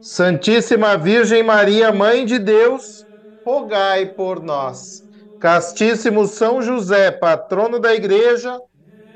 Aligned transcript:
Santíssima 0.00 0.96
Virgem 0.96 1.42
Maria, 1.42 1.92
Mãe 1.92 2.24
de 2.24 2.38
Deus, 2.38 3.06
rogai 3.44 4.06
por 4.06 4.42
nós. 4.42 5.02
Castíssimo 5.38 6.26
São 6.26 6.60
José, 6.62 7.10
patrono 7.10 7.78
da 7.78 7.94
Igreja, 7.94 8.58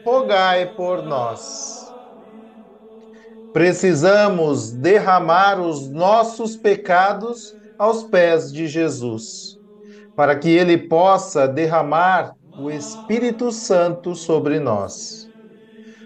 rogai 0.04 0.74
por 0.74 1.02
nós. 1.02 1.94
Precisamos 3.52 4.72
derramar 4.72 5.60
os 5.60 5.88
nossos 5.90 6.56
pecados 6.56 7.54
aos 7.78 8.04
pés 8.04 8.52
de 8.52 8.66
Jesus, 8.66 9.58
para 10.14 10.38
que 10.38 10.50
ele 10.50 10.78
possa 10.78 11.48
derramar 11.48 12.34
o 12.56 12.70
Espírito 12.70 13.52
Santo 13.52 14.14
sobre 14.14 14.60
nós. 14.60 15.28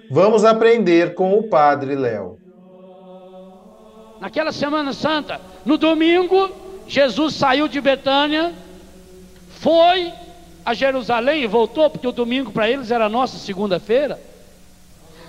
Vamos 0.08 0.44
aprender 0.44 1.14
com 1.14 1.34
o 1.38 1.44
Padre 1.48 1.94
Léo. 1.96 2.40
Naquela 4.20 4.52
Semana 4.52 4.92
Santa, 4.92 5.40
no 5.64 5.78
domingo, 5.78 6.50
Jesus 6.86 7.34
saiu 7.34 7.68
de 7.68 7.80
Betânia, 7.80 8.52
foi 9.60 10.12
a 10.64 10.74
Jerusalém 10.74 11.42
e 11.42 11.46
voltou, 11.46 11.88
porque 11.88 12.06
o 12.06 12.12
domingo 12.12 12.50
para 12.50 12.68
eles 12.68 12.90
era 12.90 13.06
a 13.06 13.08
nossa 13.08 13.38
segunda-feira. 13.38 14.18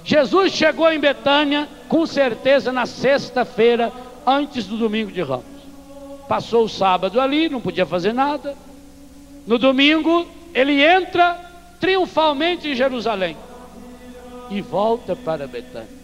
Jesus 0.03 0.53
chegou 0.53 0.91
em 0.91 0.99
Betânia, 0.99 1.67
com 1.87 2.05
certeza, 2.05 2.71
na 2.71 2.85
sexta-feira, 2.85 3.91
antes 4.25 4.65
do 4.65 4.77
domingo 4.77 5.11
de 5.11 5.21
Ramos. 5.21 5.45
Passou 6.27 6.65
o 6.65 6.69
sábado 6.69 7.19
ali, 7.19 7.49
não 7.49 7.61
podia 7.61 7.85
fazer 7.85 8.13
nada. 8.13 8.55
No 9.45 9.57
domingo, 9.57 10.27
ele 10.53 10.83
entra 10.83 11.39
triunfalmente 11.79 12.67
em 12.67 12.75
Jerusalém 12.75 13.37
e 14.49 14.61
volta 14.61 15.15
para 15.15 15.47
Betânia. 15.47 15.98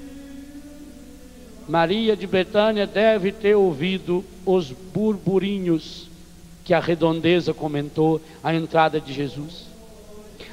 Maria 1.68 2.16
de 2.16 2.28
Betânia 2.28 2.86
deve 2.86 3.32
ter 3.32 3.56
ouvido 3.56 4.24
os 4.46 4.72
burburinhos 4.72 6.08
que 6.64 6.74
a 6.74 6.80
redondeza 6.80 7.54
comentou 7.54 8.22
à 8.44 8.54
entrada 8.54 9.00
de 9.00 9.14
Jesus. 9.14 9.66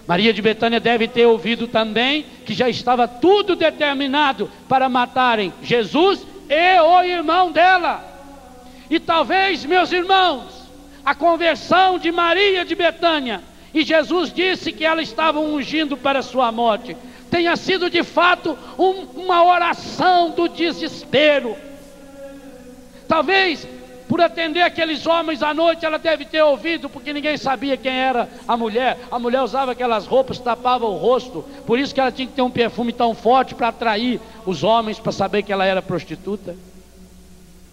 Maria 0.06 0.32
de 0.32 0.42
Betânia 0.42 0.80
deve 0.80 1.06
ter 1.06 1.26
ouvido 1.26 1.68
também 1.68 2.24
que 2.44 2.54
já 2.54 2.68
estava 2.68 3.06
tudo 3.06 3.54
determinado 3.54 4.50
para 4.68 4.88
matarem 4.88 5.52
Jesus 5.62 6.26
e 6.48 6.80
o 6.80 7.02
irmão 7.02 7.52
dela. 7.52 8.04
E 8.90 8.98
talvez, 8.98 9.64
meus 9.64 9.92
irmãos, 9.92 10.44
a 11.04 11.14
conversão 11.14 11.98
de 11.98 12.10
Maria 12.10 12.64
de 12.64 12.74
Betânia, 12.74 13.40
e 13.72 13.84
Jesus 13.84 14.32
disse 14.32 14.72
que 14.72 14.84
ela 14.84 15.00
estava 15.00 15.40
ungindo 15.40 15.96
para 15.96 16.18
a 16.18 16.22
sua 16.22 16.52
morte, 16.52 16.96
tenha 17.32 17.56
sido 17.56 17.88
de 17.88 18.02
fato 18.02 18.58
um, 18.78 19.22
uma 19.22 19.42
oração 19.42 20.32
do 20.32 20.46
desespero. 20.46 21.56
Talvez 23.08 23.66
por 24.06 24.20
atender 24.20 24.60
aqueles 24.60 25.06
homens 25.06 25.42
à 25.42 25.54
noite, 25.54 25.86
ela 25.86 25.98
deve 25.98 26.26
ter 26.26 26.42
ouvido, 26.42 26.90
porque 26.90 27.14
ninguém 27.14 27.38
sabia 27.38 27.78
quem 27.78 27.90
era 27.90 28.28
a 28.46 28.54
mulher. 28.54 28.98
A 29.10 29.18
mulher 29.18 29.40
usava 29.40 29.72
aquelas 29.72 30.04
roupas, 30.04 30.38
tapava 30.38 30.84
o 30.84 30.98
rosto, 30.98 31.42
por 31.66 31.78
isso 31.78 31.94
que 31.94 32.00
ela 32.02 32.12
tinha 32.12 32.28
que 32.28 32.34
ter 32.34 32.42
um 32.42 32.50
perfume 32.50 32.92
tão 32.92 33.14
forte 33.14 33.54
para 33.54 33.68
atrair 33.68 34.20
os 34.44 34.62
homens 34.62 34.98
para 34.98 35.10
saber 35.10 35.42
que 35.42 35.50
ela 35.54 35.64
era 35.64 35.80
prostituta. 35.80 36.54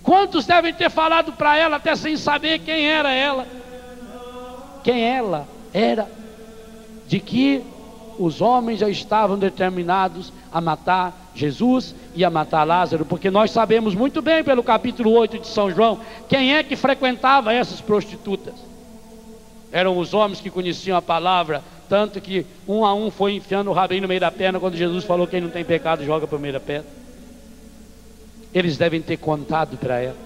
Quantos 0.01 0.45
devem 0.45 0.73
ter 0.73 0.89
falado 0.89 1.33
para 1.33 1.57
ela 1.57 1.75
até 1.75 1.93
sem 1.97 2.15
saber 2.15 2.59
quem 2.59 2.87
era 2.87 3.11
ela? 3.11 3.45
Quem 4.85 5.03
ela 5.03 5.45
era? 5.73 6.09
De 7.05 7.19
que 7.19 7.61
os 8.19 8.41
homens 8.41 8.81
já 8.81 8.89
estavam 8.89 9.39
determinados 9.39 10.33
a 10.51 10.59
matar 10.59 11.31
Jesus 11.33 11.95
e 12.13 12.25
a 12.25 12.29
matar 12.29 12.65
Lázaro, 12.65 13.05
porque 13.05 13.31
nós 13.31 13.49
sabemos 13.49 13.95
muito 13.95 14.21
bem 14.21 14.43
pelo 14.43 14.61
capítulo 14.61 15.11
8 15.11 15.39
de 15.39 15.47
São 15.47 15.71
João 15.71 15.99
quem 16.27 16.53
é 16.53 16.61
que 16.61 16.75
frequentava 16.75 17.53
essas 17.53 17.79
prostitutas. 17.79 18.55
Eram 19.71 19.97
os 19.97 20.13
homens 20.13 20.41
que 20.41 20.49
conheciam 20.49 20.97
a 20.97 21.01
palavra, 21.01 21.63
tanto 21.87 22.19
que 22.19 22.45
um 22.67 22.83
a 22.83 22.93
um 22.93 23.09
foi 23.09 23.35
enfiando 23.35 23.69
o 23.69 23.73
rabinho 23.73 24.01
no 24.01 24.07
meio 24.09 24.19
da 24.19 24.31
perna 24.31 24.59
quando 24.59 24.75
Jesus 24.75 25.05
falou: 25.05 25.25
quem 25.25 25.39
não 25.39 25.49
tem 25.49 25.63
pecado 25.63 26.03
joga 26.03 26.27
para 26.27 26.37
o 26.37 26.41
meio 26.41 26.53
da 26.53 26.59
perna. 26.59 26.87
Eles 28.53 28.77
devem 28.77 29.01
ter 29.01 29.15
contado 29.15 29.77
para 29.77 30.01
ela. 30.01 30.17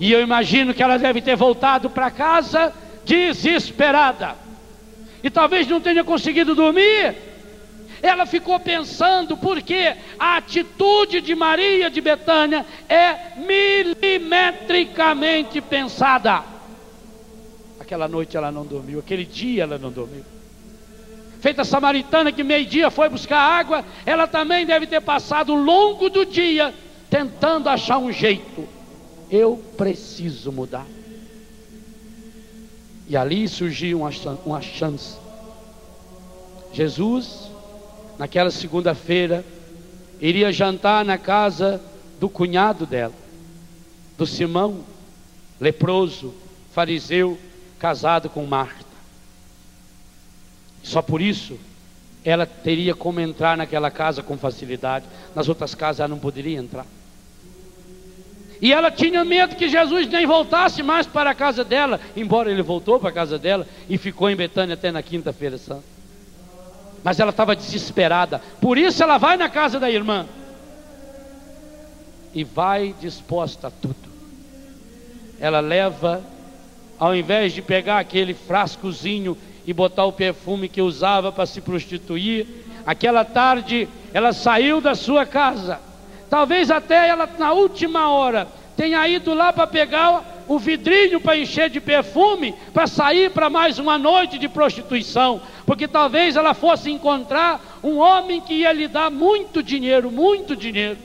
E 0.00 0.10
eu 0.10 0.22
imagino 0.22 0.72
que 0.72 0.82
ela 0.82 0.96
deve 0.96 1.20
ter 1.20 1.36
voltado 1.36 1.90
para 1.90 2.10
casa 2.10 2.72
desesperada 3.04 4.41
e 5.22 5.30
talvez 5.30 5.68
não 5.68 5.80
tenha 5.80 6.02
conseguido 6.02 6.54
dormir. 6.54 7.14
Ela 8.02 8.26
ficou 8.26 8.58
pensando, 8.58 9.36
porque 9.36 9.94
a 10.18 10.38
atitude 10.38 11.20
de 11.20 11.36
Maria 11.36 11.88
de 11.88 12.00
Betânia 12.00 12.66
é 12.88 13.36
milimetricamente 13.36 15.60
pensada. 15.60 16.42
Aquela 17.78 18.08
noite 18.08 18.36
ela 18.36 18.50
não 18.50 18.66
dormiu, 18.66 18.98
aquele 18.98 19.24
dia 19.24 19.62
ela 19.62 19.78
não 19.78 19.92
dormiu. 19.92 20.24
Feita 21.40 21.64
samaritana 21.64 22.32
que 22.32 22.42
meio-dia 22.42 22.90
foi 22.90 23.08
buscar 23.08 23.38
água, 23.38 23.84
ela 24.04 24.26
também 24.26 24.66
deve 24.66 24.86
ter 24.86 25.00
passado 25.00 25.52
o 25.52 25.62
longo 25.62 26.08
do 26.08 26.24
dia 26.24 26.74
tentando 27.10 27.68
achar 27.68 27.98
um 27.98 28.10
jeito. 28.10 28.66
Eu 29.30 29.62
preciso 29.76 30.50
mudar. 30.50 30.86
E 33.06 33.16
ali 33.16 33.48
surgiu 33.48 34.00
uma, 34.44 34.60
chance. 34.60 35.16
Jesus, 36.72 37.50
naquela 38.18 38.50
segunda-feira, 38.50 39.44
iria 40.20 40.52
jantar 40.52 41.04
na 41.04 41.18
casa 41.18 41.80
do 42.20 42.28
cunhado 42.28 42.86
dela, 42.86 43.14
do 44.16 44.26
Simão, 44.26 44.84
leproso, 45.60 46.32
fariseu, 46.72 47.38
casado 47.78 48.30
com 48.30 48.46
Marta. 48.46 48.86
Só 50.82 51.02
por 51.02 51.20
isso 51.20 51.58
ela 52.24 52.46
teria 52.46 52.94
como 52.94 53.20
entrar 53.20 53.56
naquela 53.56 53.90
casa 53.90 54.22
com 54.22 54.38
facilidade, 54.38 55.04
nas 55.34 55.48
outras 55.48 55.74
casas 55.74 56.00
ela 56.00 56.08
não 56.08 56.18
poderia 56.18 56.58
entrar. 56.58 56.86
E 58.62 58.72
ela 58.72 58.92
tinha 58.92 59.24
medo 59.24 59.56
que 59.56 59.68
Jesus 59.68 60.06
nem 60.06 60.24
voltasse 60.24 60.84
mais 60.84 61.04
para 61.04 61.30
a 61.30 61.34
casa 61.34 61.64
dela, 61.64 62.00
embora 62.16 62.48
ele 62.48 62.62
voltou 62.62 63.00
para 63.00 63.08
a 63.08 63.12
casa 63.12 63.36
dela 63.36 63.66
e 63.90 63.98
ficou 63.98 64.30
em 64.30 64.36
Betânia 64.36 64.74
até 64.74 64.92
na 64.92 65.02
quinta-feira 65.02 65.58
santa. 65.58 65.82
Mas 67.02 67.18
ela 67.18 67.30
estava 67.30 67.56
desesperada, 67.56 68.40
por 68.60 68.78
isso 68.78 69.02
ela 69.02 69.18
vai 69.18 69.36
na 69.36 69.48
casa 69.48 69.80
da 69.80 69.90
irmã 69.90 70.26
e 72.32 72.44
vai 72.44 72.94
disposta 73.00 73.66
a 73.66 73.70
tudo. 73.72 73.96
Ela 75.40 75.58
leva, 75.58 76.22
ao 77.00 77.16
invés 77.16 77.52
de 77.52 77.60
pegar 77.60 77.98
aquele 77.98 78.32
frascozinho 78.32 79.36
e 79.66 79.72
botar 79.72 80.04
o 80.04 80.12
perfume 80.12 80.68
que 80.68 80.80
usava 80.80 81.32
para 81.32 81.46
se 81.46 81.60
prostituir, 81.60 82.46
aquela 82.86 83.24
tarde 83.24 83.88
ela 84.14 84.32
saiu 84.32 84.80
da 84.80 84.94
sua 84.94 85.26
casa 85.26 85.80
Talvez 86.32 86.70
até 86.70 87.10
ela, 87.10 87.28
na 87.38 87.52
última 87.52 88.08
hora, 88.08 88.48
tenha 88.74 89.06
ido 89.06 89.34
lá 89.34 89.52
para 89.52 89.66
pegar 89.66 90.44
o 90.48 90.58
vidrinho 90.58 91.20
para 91.20 91.36
encher 91.36 91.68
de 91.68 91.78
perfume, 91.78 92.54
para 92.72 92.86
sair 92.86 93.30
para 93.30 93.50
mais 93.50 93.78
uma 93.78 93.98
noite 93.98 94.38
de 94.38 94.48
prostituição, 94.48 95.42
porque 95.66 95.86
talvez 95.86 96.34
ela 96.34 96.54
fosse 96.54 96.90
encontrar 96.90 97.80
um 97.84 97.98
homem 97.98 98.40
que 98.40 98.54
ia 98.54 98.72
lhe 98.72 98.88
dar 98.88 99.10
muito 99.10 99.62
dinheiro, 99.62 100.10
muito 100.10 100.56
dinheiro. 100.56 100.96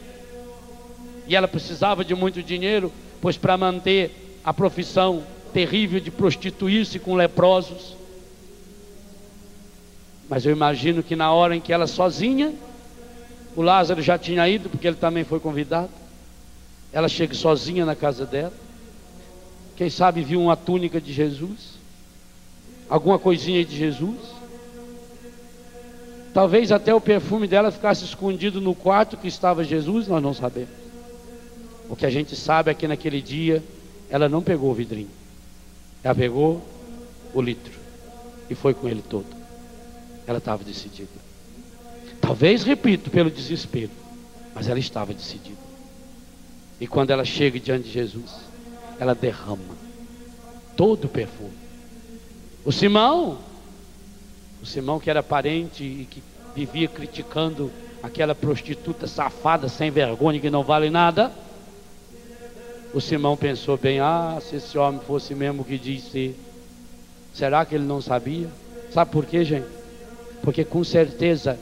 E 1.27 1.35
ela 1.35 1.45
precisava 1.45 2.05
de 2.05 2.15
muito 2.15 2.41
dinheiro, 2.41 2.89
pois 3.21 3.35
para 3.35 3.57
manter 3.57 4.39
a 4.45 4.53
profissão 4.53 5.23
terrível 5.51 5.99
de 5.99 6.09
prostituir-se 6.09 6.99
com 6.99 7.15
leprosos. 7.15 7.97
Mas 10.29 10.45
eu 10.45 10.53
imagino 10.53 11.03
que 11.03 11.17
na 11.17 11.33
hora 11.33 11.53
em 11.53 11.59
que 11.59 11.73
ela 11.73 11.85
sozinha, 11.85 12.53
o 13.57 13.63
Lázaro 13.63 14.03
já 14.03 14.19
tinha 14.19 14.47
ido, 14.47 14.69
porque 14.69 14.85
ele 14.85 14.97
também 14.97 15.23
foi 15.23 15.39
convidado. 15.39 15.89
Ela 16.93 17.09
chega 17.09 17.33
sozinha 17.33 17.87
na 17.87 17.95
casa 17.95 18.23
dela. 18.23 18.53
Quem 19.75 19.89
sabe 19.89 20.21
viu 20.21 20.39
uma 20.39 20.55
túnica 20.55 21.01
de 21.01 21.11
Jesus, 21.11 21.73
alguma 22.87 23.17
coisinha 23.17 23.65
de 23.65 23.75
Jesus. 23.75 24.19
Talvez 26.35 26.71
até 26.71 26.93
o 26.93 27.01
perfume 27.01 27.47
dela 27.47 27.71
ficasse 27.71 28.05
escondido 28.05 28.61
no 28.61 28.75
quarto 28.75 29.17
que 29.17 29.27
estava 29.27 29.63
Jesus, 29.63 30.07
nós 30.07 30.21
não 30.21 30.35
sabemos. 30.35 30.69
O 31.89 31.95
que 31.95 32.05
a 32.05 32.11
gente 32.11 32.35
sabe 32.35 32.69
é 32.69 32.75
que 32.75 32.87
naquele 32.87 33.23
dia 33.23 33.63
ela 34.07 34.29
não 34.29 34.43
pegou 34.43 34.69
o 34.69 34.75
vidrinho, 34.75 35.09
ela 36.03 36.13
pegou 36.13 36.61
o 37.33 37.41
litro 37.41 37.73
e 38.51 38.53
foi 38.53 38.75
com 38.75 38.87
ele 38.87 39.01
todo. 39.01 39.25
Ela 40.27 40.37
estava 40.37 40.63
decidida. 40.63 41.26
Talvez, 42.27 42.63
repito, 42.63 43.09
pelo 43.09 43.31
desespero, 43.31 43.89
mas 44.53 44.67
ela 44.67 44.79
estava 44.79 45.13
decidida. 45.13 45.55
E 46.77 46.85
quando 46.85 47.11
ela 47.11 47.23
chega 47.23 47.57
diante 47.57 47.85
de 47.85 47.93
Jesus, 47.93 48.35
ela 48.99 49.15
derrama 49.15 49.77
todo 50.75 51.05
o 51.05 51.07
perfume. 51.07 51.53
O 52.65 52.71
Simão, 52.73 53.37
o 54.61 54.65
Simão 54.65 54.99
que 54.99 55.09
era 55.09 55.23
parente 55.23 55.85
e 55.85 56.05
que 56.05 56.21
vivia 56.53 56.89
criticando 56.89 57.71
aquela 58.03 58.35
prostituta 58.35 59.07
safada, 59.07 59.69
sem 59.69 59.89
vergonha, 59.89 60.37
que 60.37 60.49
não 60.49 60.65
vale 60.65 60.89
nada. 60.89 61.31
O 62.93 62.99
Simão 62.99 63.37
pensou 63.37 63.77
bem: 63.77 64.01
ah, 64.01 64.37
se 64.41 64.57
esse 64.57 64.77
homem 64.77 64.99
fosse 64.99 65.33
mesmo 65.33 65.61
o 65.61 65.65
que 65.65 65.77
diz 65.77 66.03
ser, 66.11 66.37
será 67.33 67.63
que 67.63 67.73
ele 67.73 67.85
não 67.85 68.01
sabia? 68.01 68.49
Sabe 68.91 69.11
por 69.11 69.25
quê, 69.25 69.45
gente? 69.45 69.69
Porque 70.41 70.65
com 70.65 70.83
certeza 70.83 71.57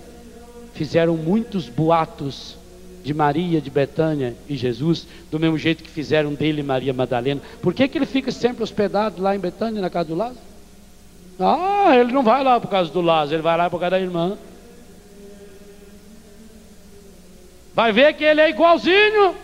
fizeram 0.75 1.15
muitos 1.15 1.67
boatos 1.67 2.57
de 3.03 3.13
Maria 3.13 3.61
de 3.61 3.69
Betânia 3.69 4.35
e 4.47 4.57
Jesus, 4.57 5.07
do 5.31 5.39
mesmo 5.39 5.57
jeito 5.57 5.83
que 5.83 5.89
fizeram 5.89 6.33
dele 6.33 6.61
Maria 6.61 6.93
Madalena. 6.93 7.41
Por 7.61 7.73
que, 7.73 7.87
que 7.87 7.97
ele 7.97 8.05
fica 8.05 8.31
sempre 8.31 8.61
hospedado 8.61 9.21
lá 9.21 9.35
em 9.35 9.39
Betânia, 9.39 9.81
na 9.81 9.89
casa 9.89 10.09
do 10.09 10.15
Lázaro? 10.15 10.39
Ah, 11.39 11.95
ele 11.95 12.11
não 12.11 12.23
vai 12.23 12.43
lá 12.43 12.59
por 12.59 12.69
causa 12.69 12.91
do 12.91 13.01
Lázaro, 13.01 13.35
ele 13.35 13.41
vai 13.41 13.57
lá 13.57 13.69
por 13.69 13.79
causa 13.79 13.91
da 13.91 13.99
irmã. 13.99 14.37
Vai 17.73 17.91
ver 17.91 18.13
que 18.13 18.23
ele 18.23 18.41
é 18.41 18.49
igualzinho. 18.49 19.35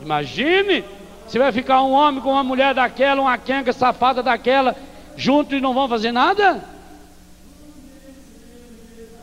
Imagine, 0.00 0.84
se 1.28 1.38
vai 1.38 1.52
ficar 1.52 1.82
um 1.82 1.92
homem 1.92 2.20
com 2.20 2.30
uma 2.30 2.44
mulher 2.44 2.74
daquela, 2.74 3.20
uma 3.20 3.38
quenga 3.38 3.72
safada 3.72 4.22
daquela, 4.22 4.74
junto 5.16 5.54
e 5.54 5.60
não 5.60 5.74
vão 5.74 5.88
fazer 5.88 6.10
nada? 6.10 6.75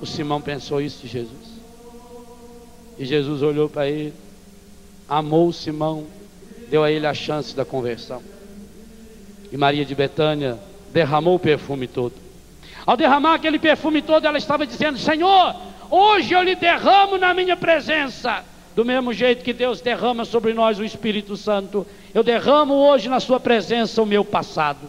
O 0.03 0.05
Simão 0.05 0.41
pensou 0.41 0.81
isso 0.81 1.01
de 1.01 1.07
Jesus. 1.07 1.61
E 2.99 3.05
Jesus 3.05 3.41
olhou 3.41 3.69
para 3.69 3.87
ele, 3.87 4.13
amou 5.07 5.47
o 5.47 5.53
Simão, 5.53 6.05
deu 6.69 6.83
a 6.83 6.91
ele 6.91 7.07
a 7.07 7.13
chance 7.13 7.55
da 7.55 7.63
conversão. 7.63 8.21
E 9.49 9.55
Maria 9.55 9.85
de 9.85 9.95
Betânia 9.95 10.59
derramou 10.91 11.35
o 11.35 11.39
perfume 11.39 11.87
todo. 11.87 12.15
Ao 12.85 12.97
derramar 12.97 13.35
aquele 13.35 13.57
perfume 13.57 14.01
todo, 14.01 14.27
ela 14.27 14.37
estava 14.37 14.67
dizendo: 14.67 14.97
Senhor, 14.99 15.55
hoje 15.89 16.33
eu 16.33 16.43
lhe 16.43 16.55
derramo 16.55 17.17
na 17.17 17.33
minha 17.33 17.55
presença. 17.55 18.43
Do 18.75 18.83
mesmo 18.83 19.13
jeito 19.13 19.41
que 19.41 19.53
Deus 19.53 19.79
derrama 19.79 20.25
sobre 20.25 20.53
nós 20.53 20.79
o 20.79 20.83
Espírito 20.83 21.37
Santo, 21.37 21.87
eu 22.13 22.23
derramo 22.23 22.73
hoje 22.73 23.07
na 23.07 23.21
Sua 23.21 23.39
presença 23.39 24.01
o 24.01 24.05
meu 24.05 24.25
passado. 24.25 24.81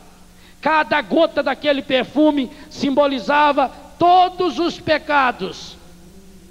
Cada 0.60 1.00
gota 1.02 1.40
daquele 1.40 1.82
perfume 1.82 2.50
simbolizava 2.69 3.83
todos 4.04 4.58
os 4.58 4.78
pecados 4.78 5.76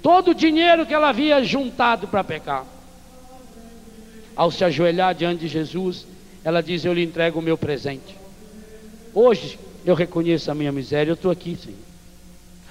todo 0.04 0.32
o 0.32 0.34
dinheiro 0.34 0.84
que 0.84 0.92
ela 0.92 1.08
havia 1.08 1.42
juntado 1.42 2.06
para 2.06 2.22
pecar. 2.22 2.66
Ao 4.36 4.50
se 4.50 4.62
ajoelhar 4.62 5.14
diante 5.14 5.40
de 5.40 5.48
Jesus, 5.48 6.06
ela 6.44 6.62
diz: 6.62 6.84
Eu 6.84 6.92
lhe 6.92 7.02
entrego 7.02 7.38
o 7.38 7.42
meu 7.42 7.56
presente. 7.56 8.14
Hoje 9.14 9.58
eu 9.86 9.94
reconheço 9.94 10.50
a 10.50 10.54
minha 10.54 10.70
miséria, 10.70 11.10
eu 11.10 11.14
estou 11.14 11.30
aqui, 11.30 11.56
Senhor. 11.56 11.78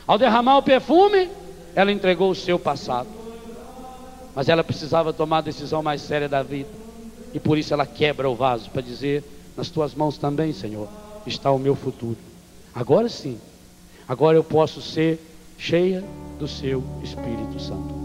Ao 0.05 0.19
derramar 0.19 0.57
o 0.59 0.61
perfume, 0.61 1.27
ela 1.73 1.91
entregou 1.91 2.29
o 2.29 2.35
seu 2.35 2.59
passado. 2.59 3.09
Mas 4.35 4.47
ela 4.47 4.63
precisava 4.63 5.11
tomar 5.11 5.39
a 5.39 5.41
decisão 5.41 5.81
mais 5.81 6.01
séria 6.01 6.29
da 6.29 6.43
vida. 6.43 6.69
E 7.33 7.39
por 7.39 7.57
isso 7.57 7.73
ela 7.73 7.85
quebra 7.87 8.29
o 8.29 8.35
vaso 8.35 8.69
para 8.69 8.81
dizer: 8.83 9.23
Nas 9.57 9.69
tuas 9.69 9.95
mãos 9.95 10.19
também, 10.19 10.53
Senhor, 10.53 10.87
está 11.25 11.49
o 11.49 11.57
meu 11.57 11.75
futuro. 11.75 12.17
Agora 12.75 13.09
sim, 13.09 13.39
agora 14.07 14.37
eu 14.37 14.43
posso 14.43 14.81
ser 14.81 15.19
cheia 15.57 16.03
do 16.39 16.47
seu 16.47 16.83
Espírito 17.03 17.59
Santo. 17.59 18.03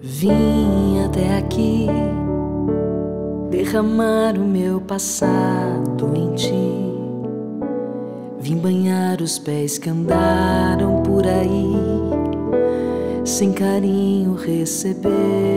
Vim 0.00 1.04
até 1.04 1.38
aqui 1.38 1.86
derramar 3.50 4.36
o 4.36 4.44
meu 4.44 4.80
passado 4.80 6.12
em 6.16 6.34
ti. 6.34 6.92
Vim 8.38 8.56
banhar 8.56 9.20
os 9.20 9.38
pés 9.38 9.78
que 9.78 9.90
andaram 9.90 11.02
por 11.02 11.26
aí, 11.26 11.72
sem 13.24 13.52
carinho 13.52 14.34
receber. 14.34 15.51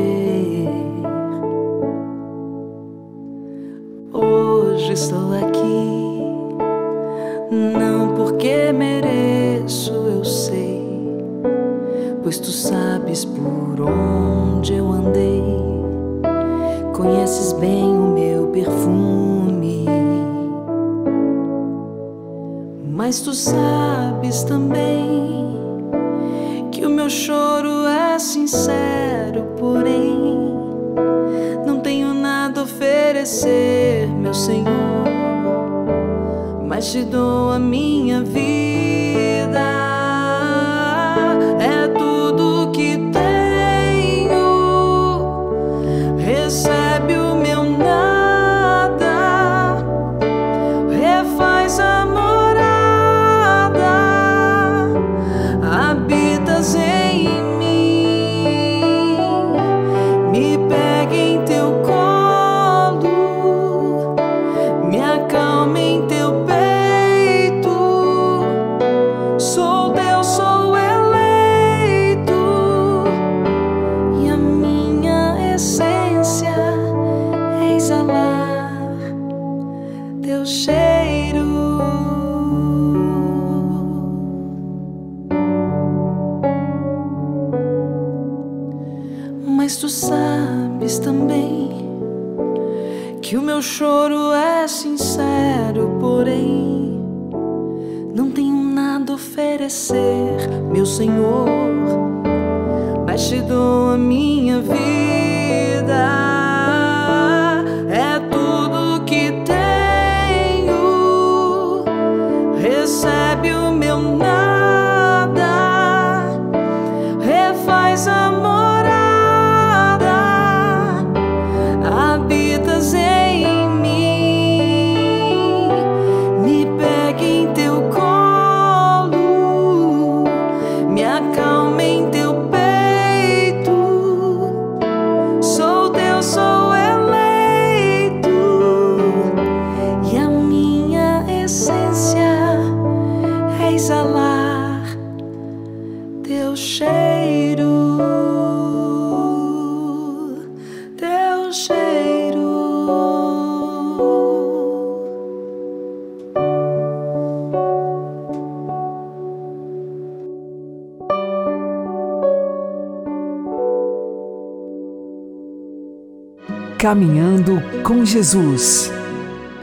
Caminhando 166.86 167.54
com 167.82 168.06
Jesus 168.06 168.92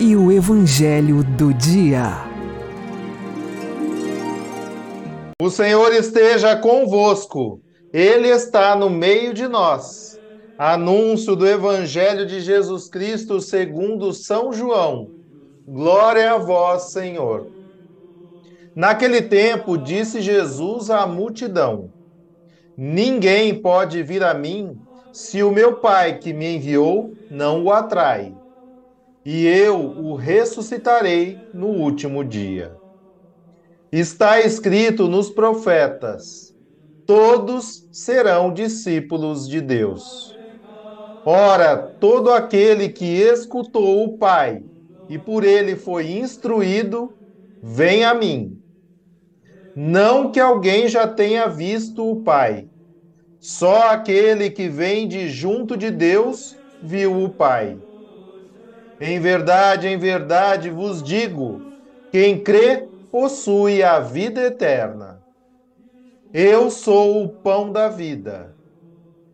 e 0.00 0.16
o 0.16 0.32
Evangelho 0.32 1.22
do 1.22 1.54
Dia. 1.54 2.14
O 5.40 5.48
Senhor 5.48 5.92
esteja 5.92 6.56
convosco, 6.56 7.60
Ele 7.92 8.26
está 8.26 8.74
no 8.74 8.90
meio 8.90 9.32
de 9.32 9.46
nós. 9.46 10.18
Anúncio 10.58 11.36
do 11.36 11.46
Evangelho 11.46 12.26
de 12.26 12.40
Jesus 12.40 12.88
Cristo 12.88 13.40
segundo 13.40 14.12
São 14.12 14.52
João. 14.52 15.08
Glória 15.64 16.32
a 16.32 16.38
vós, 16.38 16.90
Senhor. 16.90 17.46
Naquele 18.74 19.22
tempo, 19.22 19.78
disse 19.78 20.20
Jesus 20.20 20.90
à 20.90 21.06
multidão: 21.06 21.88
Ninguém 22.76 23.54
pode 23.62 24.02
vir 24.02 24.24
a 24.24 24.34
mim 24.34 24.76
se 25.12 25.42
o 25.42 25.52
meu 25.52 25.80
Pai 25.80 26.18
que 26.18 26.32
me 26.32 26.56
enviou 26.56 27.18
não 27.30 27.64
o 27.64 27.72
atrai, 27.72 28.36
e 29.24 29.46
eu 29.46 29.80
o 29.96 30.14
ressuscitarei 30.16 31.46
no 31.52 31.68
último 31.68 32.24
dia. 32.24 32.80
Está 33.92 34.40
escrito 34.40 35.08
nos 35.08 35.30
profetas: 35.30 36.54
todos 37.06 37.86
serão 37.92 38.52
discípulos 38.52 39.48
de 39.48 39.60
Deus. 39.60 40.40
Ora, 41.24 41.76
todo 42.00 42.32
aquele 42.32 42.88
que 42.90 43.04
escutou 43.04 44.04
o 44.04 44.18
Pai 44.18 44.64
e 45.08 45.18
por 45.18 45.44
ele 45.44 45.76
foi 45.76 46.12
instruído, 46.12 47.18
vem 47.62 48.04
a 48.04 48.14
mim. 48.14 48.62
Não 49.74 50.30
que 50.32 50.40
alguém 50.40 50.88
já 50.88 51.06
tenha 51.06 51.46
visto 51.48 52.04
o 52.10 52.22
Pai, 52.22 52.68
só 53.42 53.90
aquele 53.90 54.50
que 54.50 54.68
vem 54.68 55.08
de 55.08 55.28
junto 55.28 55.76
de 55.76 55.90
Deus 55.90 56.56
viu 56.80 57.24
o 57.24 57.28
Pai. 57.28 57.76
Em 59.00 59.18
verdade, 59.18 59.88
em 59.88 59.98
verdade 59.98 60.70
vos 60.70 61.02
digo: 61.02 61.60
quem 62.12 62.40
crê 62.40 62.88
possui 63.10 63.82
a 63.82 63.98
vida 63.98 64.42
eterna. 64.42 65.20
Eu 66.32 66.70
sou 66.70 67.24
o 67.24 67.28
pão 67.28 67.72
da 67.72 67.88
vida. 67.88 68.56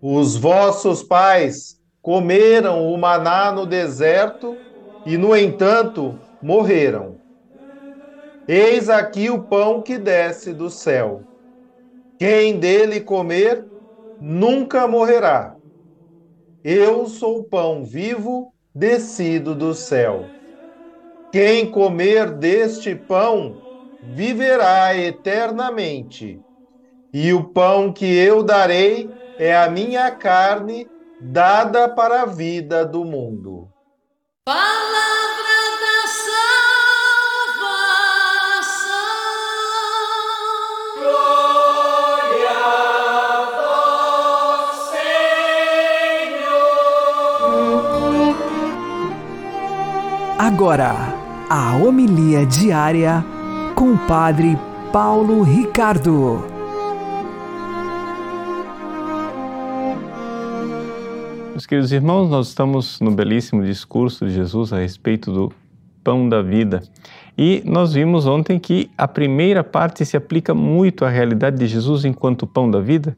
Os 0.00 0.36
vossos 0.36 1.02
pais 1.02 1.78
comeram 2.00 2.90
o 2.90 2.96
maná 2.96 3.52
no 3.52 3.66
deserto 3.66 4.56
e, 5.04 5.18
no 5.18 5.36
entanto, 5.36 6.18
morreram. 6.40 7.20
Eis 8.48 8.88
aqui 8.88 9.28
o 9.28 9.44
pão 9.44 9.82
que 9.82 9.98
desce 9.98 10.54
do 10.54 10.70
céu. 10.70 11.28
Quem 12.18 12.58
dele 12.58 13.00
comer, 13.00 13.68
nunca 14.20 14.86
morrerá. 14.86 15.54
Eu 16.62 17.06
sou 17.06 17.40
o 17.40 17.44
pão 17.44 17.84
vivo 17.84 18.52
descido 18.74 19.54
do 19.54 19.74
céu. 19.74 20.26
Quem 21.32 21.70
comer 21.70 22.30
deste 22.30 22.94
pão, 22.94 23.60
viverá 24.14 24.96
eternamente. 24.96 26.40
E 27.12 27.32
o 27.32 27.44
pão 27.44 27.92
que 27.92 28.06
eu 28.06 28.42
darei 28.42 29.10
é 29.38 29.56
a 29.56 29.70
minha 29.70 30.10
carne 30.10 30.86
dada 31.20 31.88
para 31.88 32.22
a 32.22 32.26
vida 32.26 32.84
do 32.84 33.04
mundo. 33.04 33.68
Palavra 34.44 35.27
Agora, 50.38 50.94
a 51.50 51.74
homilia 51.74 52.46
diária 52.46 53.24
com 53.74 53.94
o 53.94 53.98
Padre 54.06 54.56
Paulo 54.92 55.42
Ricardo. 55.42 56.44
Meus 61.50 61.66
queridos 61.66 61.90
irmãos, 61.90 62.30
nós 62.30 62.46
estamos 62.46 63.00
no 63.00 63.10
belíssimo 63.10 63.64
discurso 63.64 64.26
de 64.26 64.32
Jesus 64.32 64.72
a 64.72 64.78
respeito 64.78 65.32
do 65.32 65.52
pão 66.04 66.28
da 66.28 66.40
vida. 66.40 66.84
E 67.36 67.60
nós 67.66 67.94
vimos 67.94 68.24
ontem 68.24 68.60
que 68.60 68.92
a 68.96 69.08
primeira 69.08 69.64
parte 69.64 70.06
se 70.06 70.16
aplica 70.16 70.54
muito 70.54 71.04
à 71.04 71.08
realidade 71.08 71.58
de 71.58 71.66
Jesus 71.66 72.04
enquanto 72.04 72.46
pão 72.46 72.70
da 72.70 72.80
vida, 72.80 73.16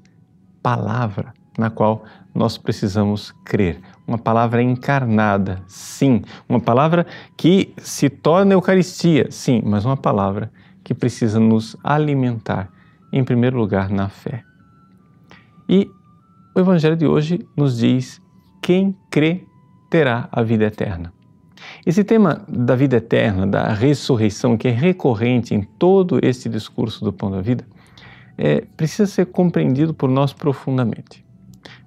palavra 0.63 1.35
na 1.59 1.69
qual 1.69 2.03
nós 2.35 2.57
precisamos 2.57 3.31
crer. 3.45 3.79
Uma 4.07 4.19
palavra 4.19 4.63
encarnada, 4.63 5.63
sim. 5.67 6.23
Uma 6.49 6.61
palavra 6.61 7.07
que 7.37 7.73
se 7.79 8.09
torna 8.09 8.55
Eucaristia, 8.55 9.29
sim, 9.31 9.63
mas 9.65 9.85
uma 9.85 9.97
palavra 9.97 10.51
que 10.83 10.95
precisa 10.95 11.39
nos 11.39 11.77
alimentar, 11.85 12.69
em 13.13 13.23
primeiro 13.23 13.59
lugar, 13.59 13.89
na 13.91 14.09
fé. 14.09 14.43
E 15.69 15.89
o 16.55 16.61
Evangelho 16.61 16.97
de 16.97 17.07
hoje 17.07 17.47
nos 17.57 17.79
diz: 17.79 18.21
quem 18.61 18.97
crê 19.11 19.45
terá 19.89 20.29
a 20.33 20.43
vida 20.43 20.65
eterna. 20.65 21.13
Esse 21.85 22.03
tema 22.03 22.45
da 22.49 22.75
vida 22.75 22.97
eterna, 22.97 23.47
da 23.47 23.73
ressurreição, 23.73 24.57
que 24.57 24.69
é 24.69 24.71
recorrente 24.71 25.55
em 25.55 25.63
todo 25.63 26.19
esse 26.23 26.49
discurso 26.49 27.05
do 27.05 27.13
pão 27.13 27.31
da 27.31 27.41
vida, 27.41 27.65
é, 28.37 28.63
precisa 28.77 29.07
ser 29.07 29.27
compreendido 29.27 29.93
por 29.93 30.09
nós 30.09 30.33
profundamente. 30.33 31.25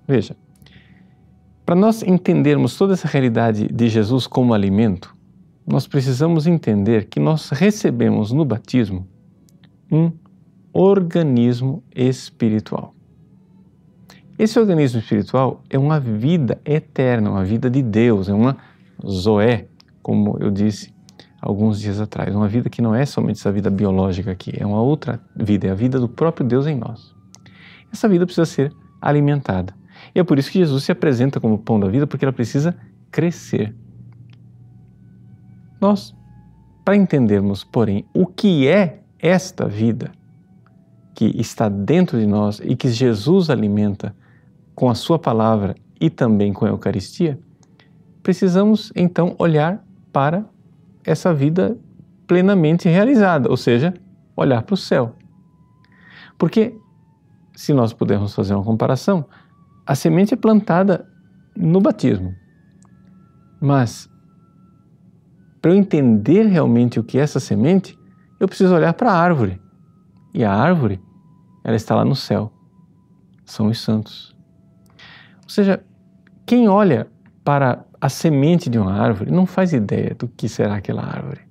Veja, 0.07 0.35
para 1.73 1.79
nós 1.79 2.03
entendermos 2.03 2.77
toda 2.77 2.93
essa 2.93 3.07
realidade 3.07 3.67
de 3.67 3.89
Jesus 3.89 4.27
como 4.27 4.53
alimento, 4.53 5.17
nós 5.65 5.87
precisamos 5.87 6.45
entender 6.45 7.05
que 7.05 7.19
nós 7.19 7.49
recebemos 7.49 8.31
no 8.31 8.45
batismo 8.45 9.07
um 9.91 10.11
organismo 10.71 11.83
espiritual. 11.95 12.93
Esse 14.37 14.59
organismo 14.59 14.99
espiritual 14.99 15.63
é 15.67 15.79
uma 15.79 15.99
vida 15.99 16.61
eterna, 16.63 17.31
uma 17.31 17.43
vida 17.43 17.71
de 17.71 17.81
Deus, 17.81 18.29
é 18.29 18.33
uma 18.35 18.55
zoé, 19.03 19.65
como 20.03 20.37
eu 20.39 20.51
disse 20.51 20.93
alguns 21.41 21.79
dias 21.79 21.99
atrás, 21.99 22.35
uma 22.35 22.47
vida 22.47 22.69
que 22.69 22.83
não 22.83 22.93
é 22.93 23.03
somente 23.03 23.39
essa 23.39 23.51
vida 23.51 23.71
biológica 23.71 24.29
aqui, 24.29 24.53
é 24.55 24.63
uma 24.63 24.79
outra 24.79 25.19
vida, 25.35 25.65
é 25.65 25.71
a 25.71 25.75
vida 25.75 25.99
do 25.99 26.07
próprio 26.07 26.45
Deus 26.45 26.67
em 26.67 26.75
nós. 26.75 27.15
Essa 27.91 28.07
vida 28.07 28.27
precisa 28.27 28.45
ser 28.45 28.71
alimentada. 29.01 29.73
E 30.13 30.19
é 30.19 30.23
por 30.23 30.39
isso 30.39 30.51
que 30.51 30.59
Jesus 30.59 30.83
se 30.83 30.91
apresenta 30.91 31.39
como 31.39 31.57
pão 31.57 31.79
da 31.79 31.87
vida, 31.87 32.07
porque 32.07 32.25
ela 32.25 32.33
precisa 32.33 32.75
crescer. 33.11 33.75
Nós, 35.79 36.15
para 36.83 36.95
entendermos, 36.95 37.63
porém, 37.63 38.05
o 38.13 38.25
que 38.25 38.67
é 38.67 39.01
esta 39.19 39.67
vida 39.67 40.11
que 41.13 41.25
está 41.39 41.69
dentro 41.69 42.19
de 42.19 42.25
nós 42.25 42.59
e 42.63 42.75
que 42.75 42.89
Jesus 42.89 43.49
alimenta 43.49 44.15
com 44.73 44.89
a 44.89 44.95
Sua 44.95 45.19
palavra 45.19 45.75
e 45.99 46.09
também 46.09 46.51
com 46.51 46.65
a 46.65 46.69
Eucaristia, 46.69 47.39
precisamos 48.21 48.91
então 48.95 49.35
olhar 49.37 49.85
para 50.11 50.45
essa 51.05 51.33
vida 51.33 51.77
plenamente 52.25 52.89
realizada, 52.89 53.49
ou 53.49 53.57
seja, 53.57 53.93
olhar 54.35 54.63
para 54.63 54.73
o 54.73 54.77
céu. 54.77 55.15
Porque, 56.37 56.75
se 57.55 57.73
nós 57.73 57.93
pudermos 57.93 58.33
fazer 58.33 58.53
uma 58.55 58.63
comparação, 58.63 59.25
a 59.85 59.95
semente 59.95 60.33
é 60.33 60.37
plantada 60.37 61.07
no 61.55 61.81
batismo. 61.81 62.33
Mas, 63.59 64.09
para 65.61 65.71
eu 65.71 65.75
entender 65.75 66.43
realmente 66.43 66.99
o 66.99 67.03
que 67.03 67.17
é 67.17 67.21
essa 67.21 67.39
semente, 67.39 67.97
eu 68.39 68.47
preciso 68.47 68.75
olhar 68.75 68.93
para 68.93 69.11
a 69.11 69.17
árvore. 69.17 69.61
E 70.33 70.43
a 70.43 70.53
árvore, 70.53 71.01
ela 71.63 71.75
está 71.75 71.95
lá 71.95 72.03
no 72.03 72.15
céu. 72.15 72.51
São 73.45 73.67
os 73.67 73.79
santos. 73.79 74.35
Ou 75.43 75.49
seja, 75.49 75.83
quem 76.45 76.67
olha 76.67 77.07
para 77.43 77.85
a 77.99 78.09
semente 78.09 78.69
de 78.69 78.77
uma 78.77 78.93
árvore 78.93 79.31
não 79.31 79.45
faz 79.45 79.73
ideia 79.73 80.15
do 80.17 80.27
que 80.27 80.49
será 80.49 80.75
aquela 80.75 81.03
árvore. 81.03 81.41